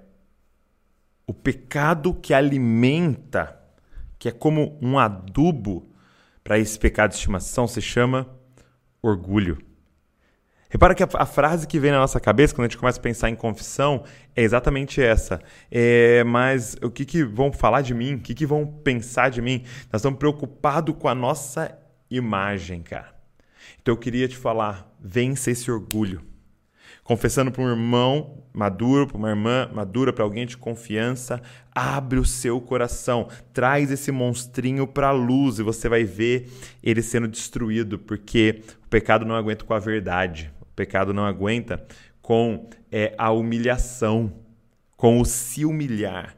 o 1.27 1.33
pecado 1.33 2.13
que 2.13 2.33
alimenta, 2.33 3.59
que 4.19 4.29
é 4.29 4.31
como 4.31 4.77
um 4.81 4.99
adubo 4.99 5.91
para 6.43 6.59
esse 6.59 6.77
pecado 6.77 7.11
de 7.11 7.15
estimação, 7.17 7.67
se 7.67 7.81
chama 7.81 8.29
orgulho. 9.01 9.57
Repara 10.69 10.93
que 10.93 11.03
a, 11.03 11.07
a, 11.13 11.25
frase 11.25 11.67
que 11.67 11.79
vem 11.79 11.91
na 11.91 11.99
nossa 11.99 12.19
cabeça 12.19 12.53
quando 12.53 12.65
a 12.65 12.67
gente 12.67 12.77
começa 12.77 12.99
a 12.99 13.01
pensar 13.01 13.29
em 13.29 13.35
confissão 13.35 14.03
é 14.35 14.41
exatamente 14.41 15.01
essa. 15.01 15.41
É, 15.71 16.23
mas 16.25 16.75
o 16.81 16.91
que, 16.91 17.05
que 17.05 17.23
vão 17.23 17.51
falar 17.51 17.81
de 17.81 17.93
mim? 17.93 18.15
O 18.15 18.19
que, 18.19 18.33
que 18.33 18.45
vão 18.45 18.65
pensar 18.65 19.29
de 19.29 19.41
mim? 19.41 19.63
Nós 19.91 20.01
estamos 20.01 20.19
preocupados 20.19 20.95
com 20.99 21.07
a 21.07 21.15
nossa 21.15 21.77
imagem, 22.09 22.81
cara. 22.81 23.15
Então 23.81 23.93
eu 23.93 23.97
queria 23.97 24.27
te 24.27 24.35
falar, 24.35 24.93
vence 24.99 25.51
esse 25.51 25.71
orgulho. 25.71 26.21
Confessando 27.05 27.51
para 27.51 27.61
um 27.61 27.69
irmão 27.69 28.43
maduro, 28.51 29.05
para 29.05 29.15
uma 29.15 29.29
irmã 29.29 29.69
madura, 29.71 30.11
para 30.11 30.23
alguém 30.23 30.43
de 30.43 30.57
confiança, 30.57 31.39
abre 31.71 32.17
o 32.17 32.25
seu 32.25 32.59
coração, 32.59 33.27
traz 33.53 33.91
esse 33.91 34.11
monstrinho 34.11 34.87
para 34.87 35.09
a 35.09 35.11
luz 35.11 35.59
e 35.59 35.63
você 35.63 35.87
vai 35.87 36.03
ver 36.03 36.49
ele 36.81 37.03
sendo 37.03 37.27
destruído, 37.27 37.99
porque 37.99 38.63
o 38.85 38.89
pecado 38.89 39.23
não 39.23 39.35
aguenta 39.35 39.63
com 39.63 39.73
a 39.75 39.79
verdade, 39.79 40.51
o 40.59 40.65
pecado 40.75 41.13
não 41.13 41.25
aguenta 41.25 41.85
com 42.23 42.67
é, 42.91 43.13
a 43.19 43.31
humilhação, 43.31 44.33
com 44.97 45.21
o 45.21 45.25
se 45.25 45.63
humilhar 45.63 46.35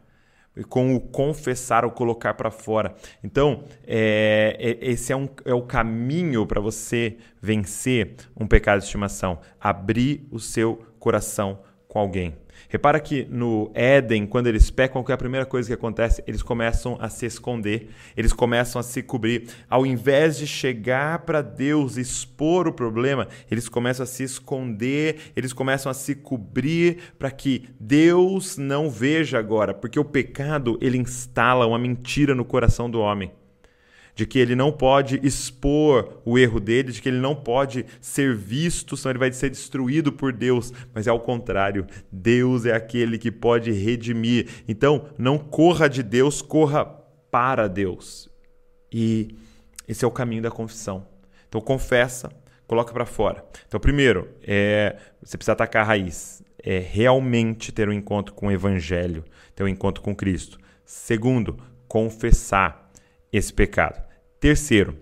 com 0.63 0.95
o 0.95 0.99
confessar, 0.99 1.85
o 1.85 1.91
colocar 1.91 2.33
para 2.33 2.51
fora. 2.51 2.95
Então, 3.23 3.63
é, 3.85 4.55
é, 4.59 4.89
esse 4.89 5.11
é, 5.11 5.15
um, 5.15 5.29
é 5.45 5.53
o 5.53 5.61
caminho 5.61 6.45
para 6.45 6.61
você 6.61 7.17
vencer 7.41 8.15
um 8.35 8.47
pecado 8.47 8.79
de 8.79 8.85
estimação. 8.85 9.39
Abrir 9.59 10.27
o 10.31 10.39
seu 10.39 10.83
coração 10.99 11.59
com 11.87 11.99
alguém. 11.99 12.35
Repara 12.69 12.99
que 12.99 13.25
no 13.29 13.71
Éden, 13.73 14.27
quando 14.27 14.47
eles 14.47 14.69
pecam, 14.69 15.01
qual 15.01 15.11
é 15.11 15.15
a 15.15 15.17
primeira 15.17 15.45
coisa 15.45 15.67
que 15.67 15.73
acontece? 15.73 16.21
Eles 16.27 16.43
começam 16.43 16.97
a 16.99 17.09
se 17.09 17.25
esconder, 17.25 17.89
eles 18.15 18.33
começam 18.33 18.79
a 18.79 18.83
se 18.83 19.01
cobrir. 19.01 19.47
Ao 19.69 19.85
invés 19.85 20.37
de 20.37 20.45
chegar 20.45 21.19
para 21.19 21.41
Deus 21.41 21.95
e 21.95 22.01
expor 22.01 22.67
o 22.67 22.73
problema, 22.73 23.27
eles 23.49 23.69
começam 23.69 24.03
a 24.03 24.07
se 24.07 24.23
esconder, 24.23 25.31
eles 25.35 25.53
começam 25.53 25.89
a 25.89 25.93
se 25.93 26.15
cobrir 26.15 27.13
para 27.17 27.31
que 27.31 27.69
Deus 27.79 28.57
não 28.57 28.89
veja 28.89 29.39
agora, 29.39 29.73
porque 29.73 29.99
o 29.99 30.05
pecado 30.05 30.77
ele 30.81 30.97
instala 30.97 31.65
uma 31.65 31.79
mentira 31.79 32.35
no 32.35 32.43
coração 32.43 32.89
do 32.89 32.99
homem 32.99 33.31
de 34.17 34.25
que 34.25 34.39
ele 34.39 34.55
não 34.55 34.71
pode 34.71 35.19
expor 35.21 36.21
o 36.25 36.39
erro 36.39 36.59
dele, 36.59 36.91
de 36.91 36.99
que 36.99 37.07
ele 37.07 37.19
não 37.19 37.35
pode 37.35 37.85
ser 38.01 38.35
visto, 38.35 38.97
senão 38.97 39.11
ele 39.11 39.19
vai 39.19 39.31
ser 39.31 39.47
destruído 39.47 40.11
por 40.11 40.33
Deus. 40.33 40.73
Mas 40.91 41.05
é 41.05 41.11
ao 41.11 41.19
contrário, 41.19 41.85
Deus 42.11 42.65
é 42.65 42.73
aquele 42.73 43.19
que 43.19 43.31
pode 43.31 43.71
redimir. 43.71 44.63
Então, 44.67 45.05
não 45.19 45.37
corra 45.37 45.87
de 45.87 46.01
Deus, 46.01 46.41
corra 46.41 46.83
para 47.29 47.67
Deus. 47.67 48.27
E 48.91 49.35
esse 49.87 50.03
é 50.03 50.07
o 50.07 50.11
caminho 50.11 50.41
da 50.41 50.49
confissão. 50.49 51.05
Então, 51.47 51.61
confessa, 51.61 52.31
coloca 52.65 52.91
para 52.91 53.05
fora. 53.05 53.45
Então, 53.67 53.79
primeiro, 53.79 54.29
é, 54.41 54.97
você 55.21 55.37
precisa 55.37 55.51
atacar 55.51 55.83
a 55.83 55.85
raiz. 55.85 56.41
É 56.63 56.79
realmente 56.79 57.71
ter 57.71 57.87
um 57.87 57.93
encontro 57.93 58.33
com 58.33 58.47
o 58.47 58.51
Evangelho, 58.51 59.23
ter 59.53 59.63
um 59.63 59.67
encontro 59.67 60.01
com 60.01 60.15
Cristo. 60.15 60.57
Segundo, 60.83 61.55
confessar 61.87 62.89
esse 63.31 63.53
pecado. 63.53 64.06
Terceiro, 64.39 64.95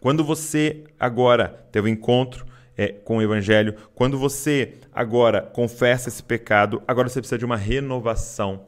quando 0.00 0.22
você 0.22 0.84
agora 0.98 1.48
teve 1.72 1.88
um 1.88 1.92
encontro 1.92 2.46
é, 2.76 2.88
com 2.88 3.16
o 3.16 3.22
Evangelho, 3.22 3.74
quando 3.94 4.18
você 4.18 4.74
agora 4.92 5.40
confessa 5.40 6.08
esse 6.08 6.22
pecado, 6.22 6.82
agora 6.86 7.08
você 7.08 7.20
precisa 7.20 7.38
de 7.38 7.44
uma 7.44 7.56
renovação 7.56 8.66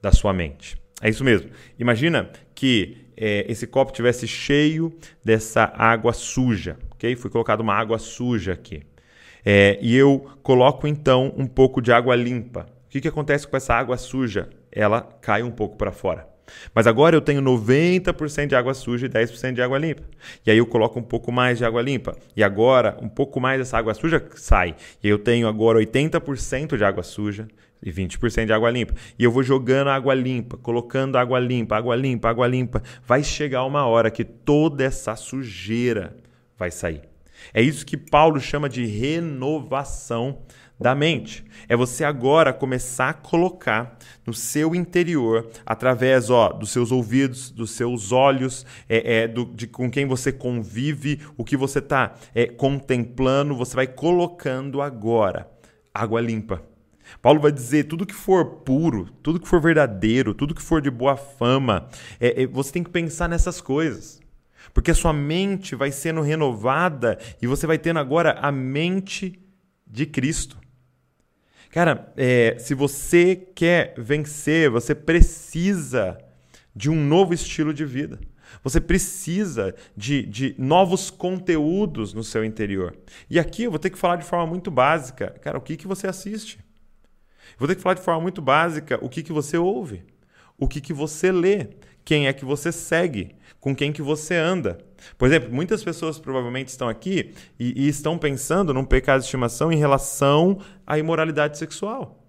da 0.00 0.12
sua 0.12 0.32
mente. 0.32 0.76
É 1.02 1.08
isso 1.08 1.24
mesmo. 1.24 1.50
Imagina 1.78 2.30
que 2.54 3.06
é, 3.16 3.44
esse 3.50 3.66
copo 3.66 3.92
tivesse 3.92 4.26
cheio 4.26 4.96
dessa 5.24 5.70
água 5.74 6.12
suja, 6.12 6.78
ok? 6.92 7.14
Foi 7.16 7.30
colocado 7.30 7.60
uma 7.60 7.74
água 7.74 7.98
suja 7.98 8.52
aqui. 8.52 8.82
É, 9.44 9.78
e 9.82 9.94
eu 9.94 10.30
coloco 10.42 10.86
então 10.86 11.32
um 11.36 11.46
pouco 11.46 11.82
de 11.82 11.92
água 11.92 12.16
limpa. 12.16 12.66
O 12.86 12.88
que, 12.88 13.00
que 13.00 13.08
acontece 13.08 13.46
com 13.46 13.56
essa 13.56 13.74
água 13.74 13.96
suja? 13.96 14.48
Ela 14.72 15.02
cai 15.02 15.42
um 15.42 15.50
pouco 15.50 15.76
para 15.76 15.92
fora. 15.92 16.35
Mas 16.74 16.86
agora 16.86 17.16
eu 17.16 17.20
tenho 17.20 17.42
90% 17.42 18.46
de 18.48 18.54
água 18.54 18.74
suja 18.74 19.06
e 19.06 19.08
10% 19.08 19.54
de 19.54 19.62
água 19.62 19.78
limpa. 19.78 20.02
E 20.44 20.50
aí 20.50 20.58
eu 20.58 20.66
coloco 20.66 20.98
um 20.98 21.02
pouco 21.02 21.32
mais 21.32 21.58
de 21.58 21.64
água 21.64 21.82
limpa. 21.82 22.16
E 22.36 22.42
agora 22.42 22.96
um 23.00 23.08
pouco 23.08 23.40
mais 23.40 23.58
dessa 23.58 23.78
água 23.78 23.94
suja 23.94 24.24
sai. 24.34 24.74
E 25.02 25.08
eu 25.08 25.18
tenho 25.18 25.48
agora 25.48 25.78
80% 25.78 26.76
de 26.76 26.84
água 26.84 27.02
suja 27.02 27.48
e 27.82 27.92
20% 27.92 28.46
de 28.46 28.52
água 28.52 28.70
limpa. 28.70 28.94
E 29.18 29.24
eu 29.24 29.30
vou 29.30 29.42
jogando 29.42 29.88
água 29.88 30.14
limpa, 30.14 30.56
colocando 30.56 31.16
água 31.16 31.38
limpa, 31.38 31.76
água 31.76 31.96
limpa, 31.96 32.30
água 32.30 32.46
limpa. 32.46 32.82
Vai 33.06 33.22
chegar 33.22 33.64
uma 33.64 33.86
hora 33.86 34.10
que 34.10 34.24
toda 34.24 34.84
essa 34.84 35.14
sujeira 35.16 36.16
vai 36.58 36.70
sair. 36.70 37.02
É 37.52 37.62
isso 37.62 37.84
que 37.84 37.96
Paulo 37.96 38.40
chama 38.40 38.68
de 38.68 38.84
renovação 38.86 40.38
da 40.78 40.94
mente. 40.94 41.44
É 41.68 41.76
você 41.76 42.04
agora 42.04 42.52
começar 42.52 43.08
a 43.10 43.14
colocar 43.14 43.98
no 44.26 44.34
seu 44.34 44.74
interior, 44.74 45.48
através 45.64 46.30
ó, 46.30 46.50
dos 46.50 46.70
seus 46.70 46.92
ouvidos, 46.92 47.50
dos 47.50 47.70
seus 47.70 48.12
olhos, 48.12 48.66
é, 48.88 49.22
é, 49.22 49.28
do, 49.28 49.44
de 49.44 49.66
com 49.66 49.90
quem 49.90 50.06
você 50.06 50.30
convive, 50.32 51.20
o 51.36 51.44
que 51.44 51.56
você 51.56 51.78
está 51.78 52.14
é, 52.34 52.46
contemplando, 52.46 53.56
você 53.56 53.74
vai 53.74 53.86
colocando 53.86 54.80
agora 54.80 55.48
água 55.96 56.20
limpa. 56.20 56.62
Paulo 57.22 57.40
vai 57.40 57.52
dizer: 57.52 57.84
tudo 57.84 58.06
que 58.06 58.14
for 58.14 58.44
puro, 58.44 59.08
tudo 59.22 59.40
que 59.40 59.48
for 59.48 59.60
verdadeiro, 59.60 60.34
tudo 60.34 60.54
que 60.54 60.62
for 60.62 60.82
de 60.82 60.90
boa 60.90 61.16
fama, 61.16 61.88
é, 62.20 62.42
é 62.42 62.46
você 62.46 62.72
tem 62.72 62.84
que 62.84 62.90
pensar 62.90 63.28
nessas 63.28 63.60
coisas. 63.60 64.20
Porque 64.74 64.90
a 64.90 64.94
sua 64.94 65.12
mente 65.12 65.74
vai 65.74 65.90
sendo 65.90 66.20
renovada 66.20 67.18
e 67.40 67.46
você 67.46 67.66
vai 67.66 67.78
tendo 67.78 67.98
agora 67.98 68.32
a 68.42 68.52
mente 68.52 69.40
de 69.86 70.04
Cristo. 70.04 70.58
Cara, 71.70 72.12
é, 72.16 72.56
se 72.58 72.74
você 72.74 73.36
quer 73.36 73.94
vencer, 73.98 74.70
você 74.70 74.94
precisa 74.94 76.18
de 76.74 76.90
um 76.90 76.96
novo 76.96 77.34
estilo 77.34 77.72
de 77.72 77.84
vida. 77.84 78.18
Você 78.62 78.80
precisa 78.80 79.74
de, 79.96 80.24
de 80.24 80.54
novos 80.58 81.10
conteúdos 81.10 82.12
no 82.12 82.24
seu 82.24 82.44
interior. 82.44 82.96
E 83.28 83.38
aqui 83.38 83.64
eu 83.64 83.70
vou 83.70 83.78
ter 83.78 83.90
que 83.90 83.98
falar 83.98 84.16
de 84.16 84.24
forma 84.24 84.46
muito 84.46 84.70
básica. 84.70 85.30
Cara, 85.40 85.58
o 85.58 85.60
que, 85.60 85.76
que 85.76 85.86
você 85.86 86.06
assiste? 86.06 86.58
Vou 87.58 87.68
ter 87.68 87.76
que 87.76 87.82
falar 87.82 87.94
de 87.94 88.02
forma 88.02 88.20
muito 88.20 88.42
básica 88.42 88.98
o 89.02 89.08
que, 89.08 89.22
que 89.22 89.32
você 89.32 89.56
ouve, 89.56 90.04
o 90.58 90.68
que, 90.68 90.80
que 90.80 90.92
você 90.92 91.30
lê, 91.32 91.68
quem 92.04 92.26
é 92.26 92.32
que 92.32 92.44
você 92.44 92.70
segue, 92.70 93.34
com 93.66 93.74
quem 93.74 93.92
que 93.92 94.00
você 94.00 94.36
anda. 94.36 94.78
Por 95.18 95.26
exemplo, 95.26 95.52
muitas 95.52 95.82
pessoas 95.82 96.20
provavelmente 96.20 96.68
estão 96.68 96.88
aqui 96.88 97.34
e, 97.58 97.86
e 97.86 97.88
estão 97.88 98.16
pensando 98.16 98.72
num 98.72 98.84
pecado 98.84 99.18
de 99.18 99.24
estimação 99.24 99.72
em 99.72 99.76
relação 99.76 100.60
à 100.86 101.00
imoralidade 101.00 101.58
sexual. 101.58 102.24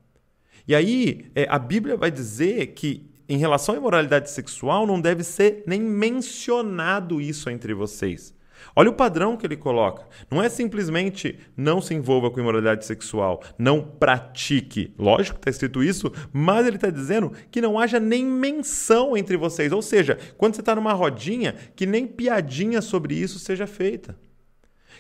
E 0.68 0.74
aí, 0.74 1.30
é, 1.36 1.46
a 1.48 1.60
Bíblia 1.60 1.96
vai 1.96 2.10
dizer 2.10 2.74
que 2.74 3.12
em 3.30 3.38
relação 3.38 3.76
à 3.76 3.78
imoralidade 3.78 4.32
sexual 4.32 4.88
não 4.88 5.00
deve 5.00 5.24
ser 5.24 5.64
nem 5.68 5.80
mencionado 5.80 7.22
isso 7.22 7.52
entre 7.52 7.72
vocês. 7.72 8.34
Olha 8.76 8.90
o 8.90 8.94
padrão 8.94 9.36
que 9.36 9.46
ele 9.46 9.58
coloca. 9.58 10.06
Não 10.30 10.42
é 10.42 10.50
simplesmente 10.50 11.40
não 11.56 11.82
se 11.82 11.94
envolva 11.94 12.30
com 12.30 12.40
imoralidade 12.40 12.86
sexual, 12.86 13.42
não 13.58 13.82
pratique. 13.82 14.94
Lógico 14.98 15.36
que 15.36 15.42
está 15.42 15.50
escrito 15.52 15.84
isso, 15.84 16.12
mas 16.32 16.66
ele 16.66 16.78
está 16.78 16.90
dizendo 16.90 17.32
que 17.50 17.62
não 17.62 17.80
haja 17.80 18.00
nem 18.00 18.26
menção 18.26 19.18
entre 19.18 19.38
vocês. 19.38 19.72
Ou 19.72 19.82
seja, 19.82 20.18
quando 20.38 20.56
você 20.56 20.62
está 20.62 20.76
numa 20.76 20.94
rodinha, 20.94 21.56
que 21.76 21.86
nem 21.86 22.06
piadinha 22.06 22.82
sobre 22.82 23.16
isso 23.16 23.40
seja 23.40 23.66
feita. 23.66 24.16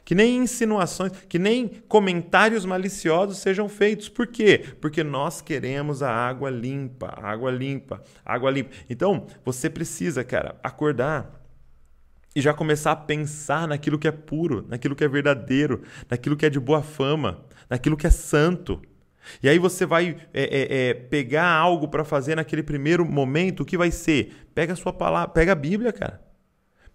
Que 0.03 0.15
nem 0.15 0.37
insinuações, 0.37 1.11
que 1.27 1.37
nem 1.37 1.67
comentários 1.87 2.63
maliciosos 2.65 3.39
sejam 3.39 3.67
feitos. 3.67 4.07
Por 4.07 4.27
quê? 4.27 4.63
Porque 4.79 5.03
nós 5.03 5.41
queremos 5.41 6.01
a 6.01 6.09
água 6.09 6.49
limpa, 6.49 7.13
água 7.21 7.51
limpa, 7.51 8.01
água 8.23 8.49
limpa. 8.49 8.69
Então, 8.89 9.27
você 9.43 9.69
precisa, 9.69 10.23
cara, 10.23 10.55
acordar 10.63 11.36
e 12.37 12.41
já 12.41 12.53
começar 12.53 12.91
a 12.91 12.95
pensar 12.95 13.67
naquilo 13.67 13.97
que 13.97 14.07
é 14.07 14.11
puro, 14.11 14.63
naquilo 14.69 14.95
que 14.95 15.03
é 15.03 15.07
verdadeiro, 15.07 15.81
naquilo 16.07 16.37
que 16.37 16.45
é 16.45 16.51
de 16.51 16.59
boa 16.59 16.83
fama, 16.83 17.43
naquilo 17.67 17.97
que 17.97 18.05
é 18.05 18.11
santo. 18.11 18.79
E 19.41 19.49
aí 19.49 19.57
você 19.57 19.87
vai 19.87 20.15
é, 20.31 20.43
é, 20.43 20.89
é, 20.89 20.93
pegar 20.93 21.47
algo 21.47 21.87
para 21.87 22.05
fazer 22.05 22.35
naquele 22.35 22.61
primeiro 22.61 23.03
momento, 23.03 23.61
o 23.61 23.65
que 23.65 23.75
vai 23.75 23.89
ser? 23.89 24.47
Pega 24.53 24.73
a 24.73 24.75
sua 24.75 24.93
palavra, 24.93 25.29
pega 25.29 25.53
a 25.53 25.55
Bíblia, 25.55 25.91
cara. 25.91 26.21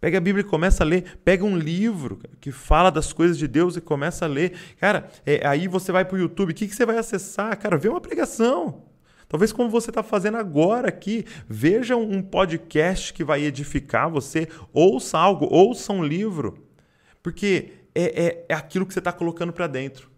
Pega 0.01 0.19
a 0.19 0.21
Bíblia 0.21 0.43
e 0.43 0.49
começa 0.49 0.85
a 0.85 0.87
ler. 0.87 1.19
Pega 1.25 1.45
um 1.45 1.57
livro 1.57 2.21
que 2.41 2.53
fala 2.53 2.89
das 2.89 3.13
coisas 3.13 3.37
de 3.37 3.49
Deus 3.49 3.77
e 3.77 3.81
começa 3.81 4.27
a 4.27 4.29
ler. 4.29 4.53
Cara, 4.79 5.09
é, 5.27 5.45
aí 5.45 5.67
você 5.67 5.91
vai 5.91 6.05
para 6.05 6.15
o 6.15 6.21
YouTube. 6.21 6.53
O 6.53 6.55
que, 6.55 6.69
que 6.69 6.75
você 6.77 6.87
vai 6.87 6.99
acessar? 6.99 7.59
Cara, 7.59 7.77
vê 7.77 7.89
uma 7.89 8.01
pregação. 8.01 8.92
Talvez 9.33 9.51
como 9.51 9.71
você 9.71 9.91
está 9.91 10.03
fazendo 10.03 10.37
agora 10.37 10.91
aqui, 10.91 11.25
veja 11.49 11.97
um 11.97 12.21
podcast 12.21 13.15
que 13.15 13.25
vai 13.25 13.43
edificar 13.43 14.11
você, 14.11 14.47
ouça 14.75 15.17
algo, 15.17 15.49
ouça 15.51 15.91
um 15.91 16.05
livro, 16.05 16.69
porque 17.23 17.73
é, 17.95 18.25
é, 18.25 18.47
é 18.51 18.55
aquilo 18.55 18.85
que 18.85 18.93
você 18.93 18.99
está 18.99 19.11
colocando 19.11 19.51
para 19.51 19.67
dentro. 19.67 20.11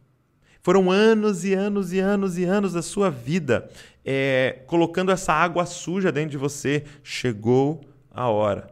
Foram 0.60 0.90
anos 0.90 1.44
e 1.44 1.54
anos 1.54 1.92
e 1.92 2.00
anos 2.00 2.38
e 2.38 2.42
anos 2.42 2.72
da 2.72 2.82
sua 2.82 3.08
vida 3.08 3.70
é, 4.04 4.64
colocando 4.66 5.12
essa 5.12 5.32
água 5.32 5.64
suja 5.64 6.10
dentro 6.10 6.32
de 6.32 6.36
você. 6.36 6.82
Chegou 7.04 7.82
a 8.10 8.28
hora 8.28 8.66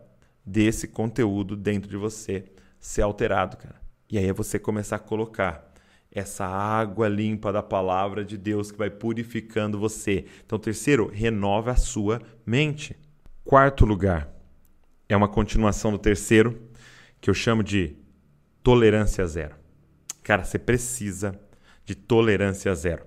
desse 0.45 0.89
conteúdo 0.89 1.55
dentro 1.55 1.89
de 1.89 1.97
você 1.97 2.47
ser 2.81 3.03
alterado, 3.03 3.57
cara. 3.57 3.81
E 4.11 4.19
aí 4.19 4.27
é 4.27 4.33
você 4.33 4.59
começar 4.59 4.97
a 4.97 4.99
colocar 4.99 5.72
essa 6.15 6.47
água 6.47 7.09
limpa 7.09 7.51
da 7.53 7.63
palavra 7.63 8.25
de 8.25 8.37
Deus 8.37 8.71
que 8.71 8.79
vai 8.79 8.91
purificando 8.91 9.79
você. 9.79 10.27
Então, 10.45 10.59
terceiro, 10.59 11.11
renova 11.13 11.73
a 11.73 11.77
sua 11.77 12.21
mente. 12.45 12.95
Quarto 13.43 13.87
lugar, 13.87 14.31
é 15.09 15.17
uma 15.17 15.29
continuação 15.29 15.91
do 15.91 15.99
terceiro, 15.99 16.61
que 17.21 17.31
eu 17.31 17.35
chamo 17.35 17.63
de 17.63 17.97
tolerância 18.63 19.27
zero. 19.27 19.57
Cara, 20.23 20.45
você 20.45 20.59
precisa 20.59 21.39
de 21.85 21.95
tolerância 21.95 22.75
zero. 22.75 23.05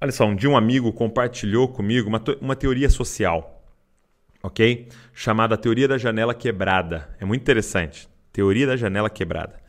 Olha 0.00 0.12
só, 0.12 0.26
um 0.26 0.36
dia 0.36 0.50
um 0.50 0.56
amigo 0.56 0.92
compartilhou 0.92 1.68
comigo 1.68 2.08
uma, 2.08 2.22
uma 2.40 2.54
teoria 2.54 2.90
social, 2.90 3.64
ok? 4.42 4.88
Chamada 5.12 5.56
teoria 5.56 5.88
da 5.88 5.96
janela 5.96 6.34
quebrada. 6.34 7.08
É 7.18 7.24
muito 7.24 7.40
interessante. 7.40 8.08
Teoria 8.32 8.66
da 8.66 8.76
janela 8.76 9.08
quebrada. 9.08 9.65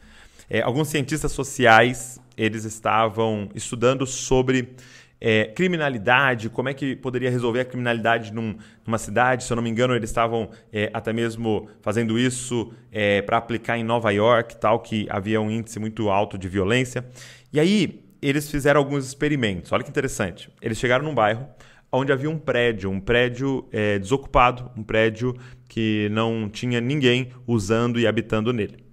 É, 0.49 0.61
alguns 0.61 0.87
cientistas 0.87 1.31
sociais 1.31 2.19
eles 2.37 2.63
estavam 2.63 3.49
estudando 3.55 4.05
sobre 4.05 4.75
é, 5.19 5.45
criminalidade, 5.45 6.49
como 6.49 6.69
é 6.69 6.73
que 6.73 6.95
poderia 6.95 7.29
resolver 7.29 7.61
a 7.61 7.65
criminalidade 7.65 8.31
num, 8.31 8.55
numa 8.85 8.97
cidade. 8.97 9.43
Se 9.43 9.51
eu 9.51 9.55
não 9.55 9.63
me 9.63 9.69
engano, 9.69 9.95
eles 9.95 10.09
estavam 10.09 10.49
é, 10.71 10.89
até 10.93 11.11
mesmo 11.11 11.67
fazendo 11.81 12.17
isso 12.19 12.71
é, 12.91 13.21
para 13.23 13.37
aplicar 13.37 13.77
em 13.77 13.83
Nova 13.83 14.11
York, 14.11 14.57
tal, 14.57 14.79
que 14.79 15.07
havia 15.09 15.41
um 15.41 15.49
índice 15.49 15.79
muito 15.79 16.09
alto 16.09 16.37
de 16.37 16.47
violência. 16.47 17.05
E 17.51 17.59
aí 17.59 18.03
eles 18.21 18.49
fizeram 18.49 18.79
alguns 18.79 19.05
experimentos. 19.05 19.71
Olha 19.71 19.83
que 19.83 19.89
interessante. 19.89 20.49
Eles 20.61 20.77
chegaram 20.77 21.03
num 21.03 21.15
bairro 21.15 21.47
onde 21.91 22.11
havia 22.11 22.29
um 22.29 22.37
prédio, 22.37 22.89
um 22.89 22.99
prédio 22.99 23.65
é, 23.71 23.97
desocupado, 23.97 24.69
um 24.75 24.83
prédio 24.83 25.35
que 25.67 26.09
não 26.11 26.49
tinha 26.49 26.81
ninguém 26.81 27.31
usando 27.47 27.99
e 27.99 28.05
habitando 28.05 28.51
nele. 28.51 28.86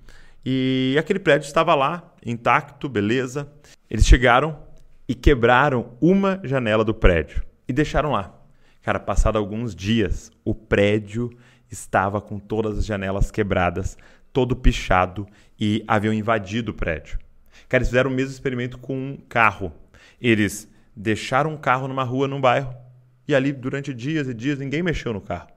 E 0.44 0.96
aquele 0.98 1.18
prédio 1.18 1.46
estava 1.46 1.74
lá, 1.74 2.14
intacto, 2.24 2.88
beleza. 2.88 3.50
Eles 3.88 4.06
chegaram 4.06 4.58
e 5.08 5.14
quebraram 5.14 5.96
uma 6.00 6.40
janela 6.44 6.84
do 6.84 6.94
prédio 6.94 7.42
e 7.66 7.72
deixaram 7.72 8.10
lá. 8.12 8.34
Cara, 8.82 9.00
passado 9.00 9.38
alguns 9.38 9.74
dias, 9.74 10.30
o 10.44 10.54
prédio 10.54 11.30
estava 11.70 12.20
com 12.20 12.38
todas 12.38 12.78
as 12.78 12.84
janelas 12.84 13.30
quebradas, 13.30 13.96
todo 14.32 14.54
pichado 14.54 15.26
e 15.58 15.82
haviam 15.88 16.12
invadido 16.12 16.72
o 16.72 16.74
prédio. 16.74 17.18
Cara, 17.68 17.80
eles 17.80 17.88
fizeram 17.88 18.10
o 18.10 18.14
mesmo 18.14 18.32
experimento 18.32 18.78
com 18.78 18.94
um 18.94 19.16
carro. 19.28 19.72
Eles 20.20 20.68
deixaram 20.94 21.52
um 21.52 21.56
carro 21.56 21.88
numa 21.88 22.04
rua, 22.04 22.28
num 22.28 22.40
bairro, 22.40 22.74
e 23.26 23.34
ali 23.34 23.52
durante 23.52 23.94
dias 23.94 24.28
e 24.28 24.34
dias 24.34 24.58
ninguém 24.58 24.82
mexeu 24.82 25.12
no 25.12 25.20
carro. 25.20 25.48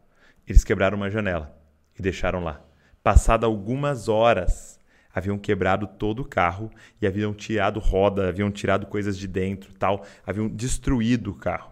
Eles 0.48 0.64
quebraram 0.64 0.96
uma 0.96 1.10
janela 1.10 1.54
e 1.98 2.02
deixaram 2.02 2.44
lá. 2.44 2.62
Passado 3.04 3.46
algumas 3.46 4.08
horas, 4.08 4.77
haviam 5.18 5.40
quebrado 5.40 5.88
todo 5.88 6.20
o 6.20 6.26
carro 6.26 6.70
e 7.02 7.08
haviam 7.08 7.34
tirado 7.34 7.80
roda, 7.80 8.30
haviam 8.30 8.52
tirado 8.52 8.86
coisas 8.86 9.18
de 9.18 9.28
dentro, 9.28 9.74
tal, 9.74 10.06
haviam 10.24 10.48
destruído 10.48 11.32
o 11.32 11.36
carro. 11.36 11.72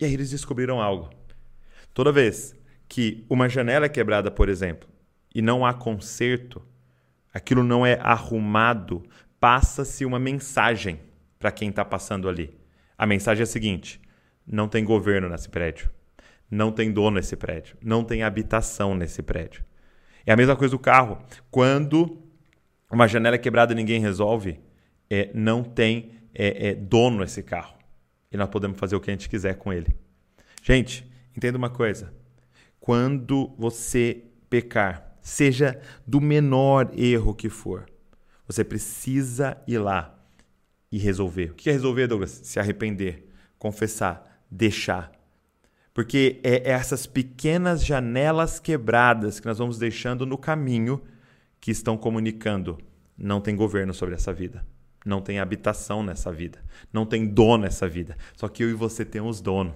E 0.00 0.04
aí 0.04 0.14
eles 0.14 0.30
descobriram 0.30 0.80
algo. 0.80 1.10
Toda 1.92 2.12
vez 2.12 2.54
que 2.88 3.24
uma 3.28 3.48
janela 3.48 3.86
é 3.86 3.88
quebrada, 3.88 4.30
por 4.30 4.48
exemplo, 4.48 4.88
e 5.34 5.42
não 5.42 5.66
há 5.66 5.74
conserto, 5.74 6.62
aquilo 7.32 7.64
não 7.64 7.84
é 7.84 7.98
arrumado, 8.00 9.02
passa-se 9.40 10.04
uma 10.04 10.20
mensagem 10.20 11.00
para 11.36 11.50
quem 11.50 11.70
está 11.70 11.84
passando 11.84 12.28
ali. 12.28 12.56
A 12.96 13.06
mensagem 13.06 13.40
é 13.40 13.42
a 13.42 13.46
seguinte: 13.46 14.00
não 14.46 14.68
tem 14.68 14.84
governo 14.84 15.28
nesse 15.28 15.48
prédio, 15.48 15.90
não 16.48 16.70
tem 16.70 16.92
dono 16.92 17.16
nesse 17.16 17.34
prédio, 17.34 17.76
não 17.82 18.04
tem 18.04 18.22
habitação 18.22 18.94
nesse 18.94 19.20
prédio. 19.20 19.64
É 20.24 20.32
a 20.32 20.36
mesma 20.36 20.54
coisa 20.54 20.70
do 20.70 20.78
carro. 20.78 21.18
Quando 21.50 22.23
uma 22.90 23.08
janela 23.08 23.38
quebrada 23.38 23.74
ninguém 23.74 24.00
resolve, 24.00 24.60
é, 25.10 25.30
não 25.34 25.62
tem 25.62 26.12
é, 26.34 26.68
é, 26.68 26.74
dono 26.74 27.22
esse 27.22 27.42
carro. 27.42 27.74
E 28.30 28.36
nós 28.36 28.48
podemos 28.48 28.78
fazer 28.78 28.96
o 28.96 29.00
que 29.00 29.10
a 29.10 29.14
gente 29.14 29.28
quiser 29.28 29.54
com 29.54 29.72
ele. 29.72 29.94
Gente, 30.62 31.08
entenda 31.36 31.56
uma 31.56 31.70
coisa. 31.70 32.12
Quando 32.80 33.54
você 33.56 34.24
pecar, 34.50 35.16
seja 35.20 35.80
do 36.06 36.20
menor 36.20 36.90
erro 36.96 37.34
que 37.34 37.48
for, 37.48 37.86
você 38.46 38.64
precisa 38.64 39.56
ir 39.66 39.78
lá 39.78 40.18
e 40.90 40.98
resolver. 40.98 41.50
O 41.50 41.54
que 41.54 41.70
é 41.70 41.72
resolver, 41.72 42.06
Douglas? 42.06 42.40
Se 42.42 42.60
arrepender, 42.60 43.28
confessar, 43.58 44.44
deixar. 44.50 45.10
Porque 45.92 46.40
é 46.42 46.70
essas 46.70 47.06
pequenas 47.06 47.84
janelas 47.84 48.58
quebradas 48.58 49.38
que 49.38 49.46
nós 49.46 49.58
vamos 49.58 49.78
deixando 49.78 50.26
no 50.26 50.36
caminho 50.36 51.00
que 51.64 51.70
estão 51.70 51.96
comunicando: 51.96 52.76
não 53.16 53.40
tem 53.40 53.56
governo 53.56 53.94
sobre 53.94 54.14
essa 54.14 54.34
vida, 54.34 54.66
não 55.02 55.22
tem 55.22 55.38
habitação 55.38 56.02
nessa 56.02 56.30
vida, 56.30 56.62
não 56.92 57.06
tem 57.06 57.26
dono 57.26 57.62
nessa 57.62 57.88
vida. 57.88 58.18
Só 58.36 58.48
que 58.48 58.62
eu 58.62 58.68
e 58.68 58.74
você 58.74 59.02
temos 59.02 59.40
dono. 59.40 59.74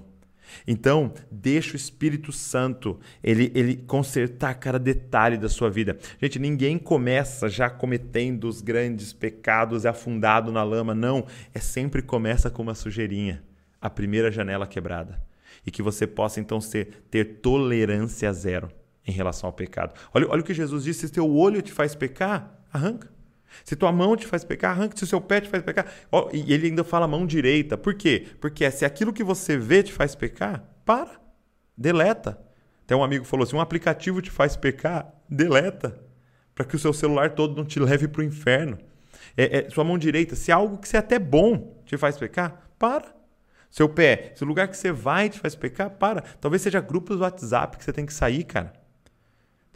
Então, 0.67 1.15
deixa 1.31 1.73
o 1.73 1.77
Espírito 1.77 2.31
Santo 2.31 3.01
ele, 3.25 3.51
ele 3.55 3.75
consertar 3.75 4.53
cada 4.57 4.79
detalhe 4.79 5.39
da 5.39 5.49
sua 5.49 5.71
vida. 5.71 5.97
Gente, 6.21 6.39
ninguém 6.39 6.79
começa 6.79 7.49
já 7.49 7.71
cometendo 7.71 8.45
os 8.45 8.61
grandes 8.61 9.15
pecados 9.15 9.85
e 9.85 9.89
afundado 9.89 10.53
na 10.53 10.63
lama. 10.63 10.95
Não, 10.95 11.27
é 11.55 11.59
sempre 11.59 12.03
começa 12.03 12.51
com 12.51 12.63
uma 12.63 12.75
sujeirinha, 12.75 13.43
a 13.81 13.89
primeira 13.89 14.31
janela 14.31 14.67
quebrada. 14.67 15.23
E 15.67 15.71
que 15.71 15.81
você 15.81 16.07
possa 16.07 16.39
então 16.39 16.61
ser, 16.61 17.05
ter 17.11 17.41
tolerância 17.41 18.31
zero 18.31 18.69
em 19.09 19.13
relação 19.13 19.49
ao 19.49 19.53
pecado. 19.53 19.95
Olha, 20.13 20.29
olha 20.29 20.41
o 20.43 20.45
que 20.45 20.55
Jesus 20.55 20.85
disse: 20.85 21.09
se 21.09 21.13
teu 21.13 21.29
olho 21.29 21.63
te 21.63 21.73
faz 21.73 21.95
pecar, 21.95 22.61
arranca. 22.73 23.11
Se 23.65 23.75
tua 23.75 23.91
mão 23.91 24.15
te 24.15 24.27
faz 24.27 24.45
pecar, 24.45 24.73
arranca. 24.73 24.97
Se 24.97 25.05
o 25.05 25.07
seu 25.07 25.21
pé 25.21 25.41
te 25.41 25.49
faz 25.49 25.63
pecar. 25.63 25.87
Oh, 26.13 26.29
e 26.33 26.53
ele 26.53 26.67
ainda 26.67 26.85
fala 26.85 27.09
mão 27.09 27.27
direita. 27.27 27.79
Por 27.79 27.95
quê? 27.95 28.27
Porque 28.41 28.71
se 28.71 28.85
aquilo 28.85 29.13
que 29.13 29.25
você 29.25 29.57
vê 29.57 29.83
te 29.83 29.93
faz 29.93 30.15
pecar, 30.15 30.63
para. 30.85 31.19
Deleta. 31.77 32.39
Até 32.85 32.95
um 32.95 33.03
amigo 33.03 33.25
falou: 33.25 33.47
se 33.47 33.57
um 33.57 33.61
aplicativo 33.61 34.21
te 34.21 34.31
faz 34.31 34.55
pecar, 34.55 35.11
deleta. 35.29 35.99
Para 36.55 36.67
que 36.67 36.77
o 36.77 36.79
seu 36.79 36.93
celular 36.93 37.31
todo 37.31 37.57
não 37.57 37.65
te 37.65 37.81
leve 37.81 38.07
para 38.07 38.21
o 38.21 38.25
inferno. 38.25 38.79
É, 39.37 39.61
é, 39.61 39.71
sua 39.71 39.85
mão 39.85 39.97
direita, 39.97 40.35
se 40.35 40.51
algo 40.51 40.79
que 40.79 40.89
você 40.89 40.97
é 40.97 41.01
até 41.01 41.19
bom 41.19 41.81
te 41.87 41.97
faz 41.97 42.19
pecar, 42.19 42.71
para. 42.79 43.17
Seu 43.71 43.89
pé, 43.89 44.33
se 44.35 44.43
o 44.43 44.47
lugar 44.47 44.67
que 44.67 44.77
você 44.77 44.91
vai 44.91 45.29
te 45.29 45.39
faz 45.39 45.55
pecar, 45.55 45.91
para. 45.91 46.23
Talvez 46.41 46.63
seja 46.63 46.81
grupos 46.81 47.17
do 47.17 47.23
WhatsApp 47.23 47.77
que 47.79 47.85
você 47.85 47.93
tem 47.93 48.05
que 48.05 48.13
sair, 48.13 48.45
cara. 48.45 48.78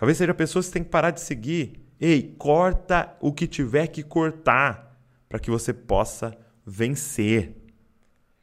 Talvez 0.02 0.18
seja 0.18 0.34
pessoas 0.34 0.66
que 0.66 0.72
tem 0.72 0.82
que 0.82 0.90
parar 0.90 1.12
de 1.12 1.20
seguir. 1.20 1.80
Ei, 2.00 2.34
corta 2.36 3.16
o 3.20 3.32
que 3.32 3.46
tiver 3.46 3.86
que 3.86 4.02
cortar 4.02 5.00
para 5.28 5.38
que 5.38 5.48
você 5.48 5.72
possa 5.72 6.36
vencer. 6.66 7.54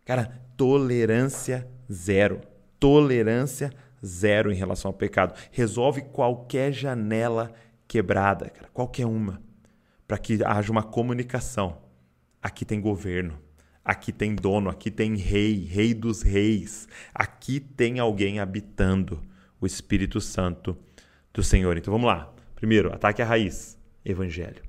Cara, 0.05 0.41
tolerância 0.55 1.69
zero. 1.91 2.39
Tolerância 2.79 3.73
zero 4.01 4.53
em 4.53 4.55
relação 4.55 4.87
ao 4.87 4.93
pecado. 4.93 5.37
Resolve 5.51 6.03
qualquer 6.03 6.71
janela 6.71 7.51
quebrada, 7.85 8.49
cara, 8.49 8.69
qualquer 8.71 9.05
uma, 9.05 9.41
para 10.07 10.17
que 10.17 10.41
haja 10.41 10.71
uma 10.71 10.81
comunicação. 10.81 11.81
Aqui 12.41 12.63
tem 12.63 12.79
governo, 12.79 13.37
aqui 13.83 14.13
tem 14.13 14.33
dono, 14.33 14.69
aqui 14.69 14.89
tem 14.89 15.17
rei, 15.17 15.65
rei 15.65 15.93
dos 15.93 16.21
reis. 16.21 16.87
Aqui 17.13 17.59
tem 17.59 17.99
alguém 17.99 18.39
habitando, 18.39 19.21
o 19.59 19.65
Espírito 19.65 20.21
Santo 20.21 20.77
do 21.33 21.43
Senhor. 21.43 21.77
Então 21.77 21.91
vamos 21.91 22.07
lá. 22.07 22.33
Primeiro, 22.55 22.93
ataque 22.93 23.21
a 23.21 23.25
raiz, 23.25 23.77
evangelho. 24.03 24.61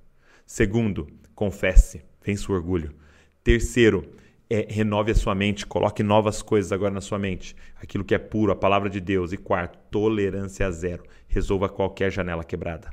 Segundo, 0.47 1.09
confesse, 1.35 2.05
vence 2.25 2.51
o 2.51 2.55
orgulho. 2.55 2.95
Terceiro, 3.43 4.05
é, 4.49 4.67
renove 4.69 5.13
a 5.13 5.15
sua 5.15 5.35
mente, 5.35 5.67
coloque 5.67 6.03
novas 6.03 6.43
coisas 6.43 6.73
agora 6.73 6.93
na 6.93 7.01
sua 7.01 7.19
mente, 7.19 7.55
aquilo 7.77 8.05
que 8.05 8.15
é 8.15 8.19
puro, 8.19 8.53
a 8.53 8.57
palavra 8.57 8.91
de 8.91 9.01
Deus. 9.01 9.33
E 9.33 9.37
quarto, 9.37 9.79
tolerância 9.91 10.71
zero, 10.71 11.05
resolva 11.29 11.69
qualquer 11.69 12.11
janela 12.11 12.45
quebrada. 12.45 12.91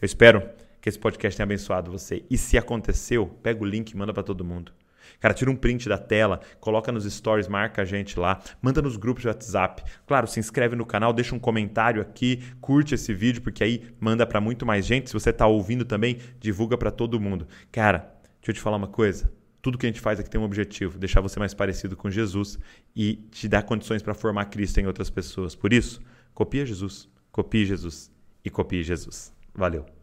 Eu 0.00 0.06
espero 0.06 0.42
que 0.80 0.88
esse 0.88 0.98
podcast 0.98 1.36
tenha 1.36 1.44
abençoado 1.44 1.90
você. 1.90 2.24
E 2.28 2.36
se 2.36 2.58
aconteceu, 2.58 3.26
pega 3.42 3.62
o 3.62 3.66
link 3.66 3.90
e 3.90 3.96
manda 3.96 4.12
para 4.12 4.22
todo 4.22 4.44
mundo. 4.44 4.72
Cara, 5.20 5.34
tira 5.34 5.50
um 5.50 5.56
print 5.56 5.88
da 5.88 5.98
tela, 5.98 6.40
coloca 6.60 6.90
nos 6.92 7.04
stories, 7.04 7.48
marca 7.48 7.82
a 7.82 7.84
gente 7.84 8.18
lá, 8.18 8.40
manda 8.60 8.82
nos 8.82 8.96
grupos 8.96 9.22
de 9.22 9.28
WhatsApp. 9.28 9.82
Claro, 10.06 10.26
se 10.26 10.40
inscreve 10.40 10.76
no 10.76 10.86
canal, 10.86 11.12
deixa 11.12 11.34
um 11.34 11.38
comentário 11.38 12.00
aqui, 12.00 12.42
curte 12.60 12.94
esse 12.94 13.12
vídeo, 13.12 13.42
porque 13.42 13.62
aí 13.62 13.82
manda 14.00 14.26
para 14.26 14.40
muito 14.40 14.64
mais 14.64 14.84
gente. 14.86 15.08
Se 15.08 15.14
você 15.14 15.30
está 15.30 15.46
ouvindo 15.46 15.84
também, 15.84 16.18
divulga 16.38 16.76
para 16.76 16.90
todo 16.90 17.20
mundo. 17.20 17.46
Cara, 17.70 17.98
deixa 18.40 18.50
eu 18.50 18.54
te 18.54 18.60
falar 18.60 18.76
uma 18.76 18.88
coisa. 18.88 19.32
Tudo 19.60 19.78
que 19.78 19.86
a 19.86 19.88
gente 19.88 20.00
faz 20.00 20.20
aqui 20.20 20.30
tem 20.30 20.40
um 20.40 20.44
objetivo, 20.44 20.98
deixar 20.98 21.20
você 21.20 21.40
mais 21.40 21.52
parecido 21.52 21.96
com 21.96 22.08
Jesus 22.08 22.58
e 22.94 23.16
te 23.32 23.48
dar 23.48 23.64
condições 23.64 24.00
para 24.00 24.14
formar 24.14 24.44
Cristo 24.44 24.78
em 24.78 24.86
outras 24.86 25.10
pessoas. 25.10 25.56
Por 25.56 25.72
isso, 25.72 26.00
copia 26.32 26.64
Jesus, 26.64 27.08
copie 27.32 27.66
Jesus 27.66 28.12
e 28.44 28.50
copie 28.50 28.84
Jesus. 28.84 29.32
Valeu. 29.52 29.95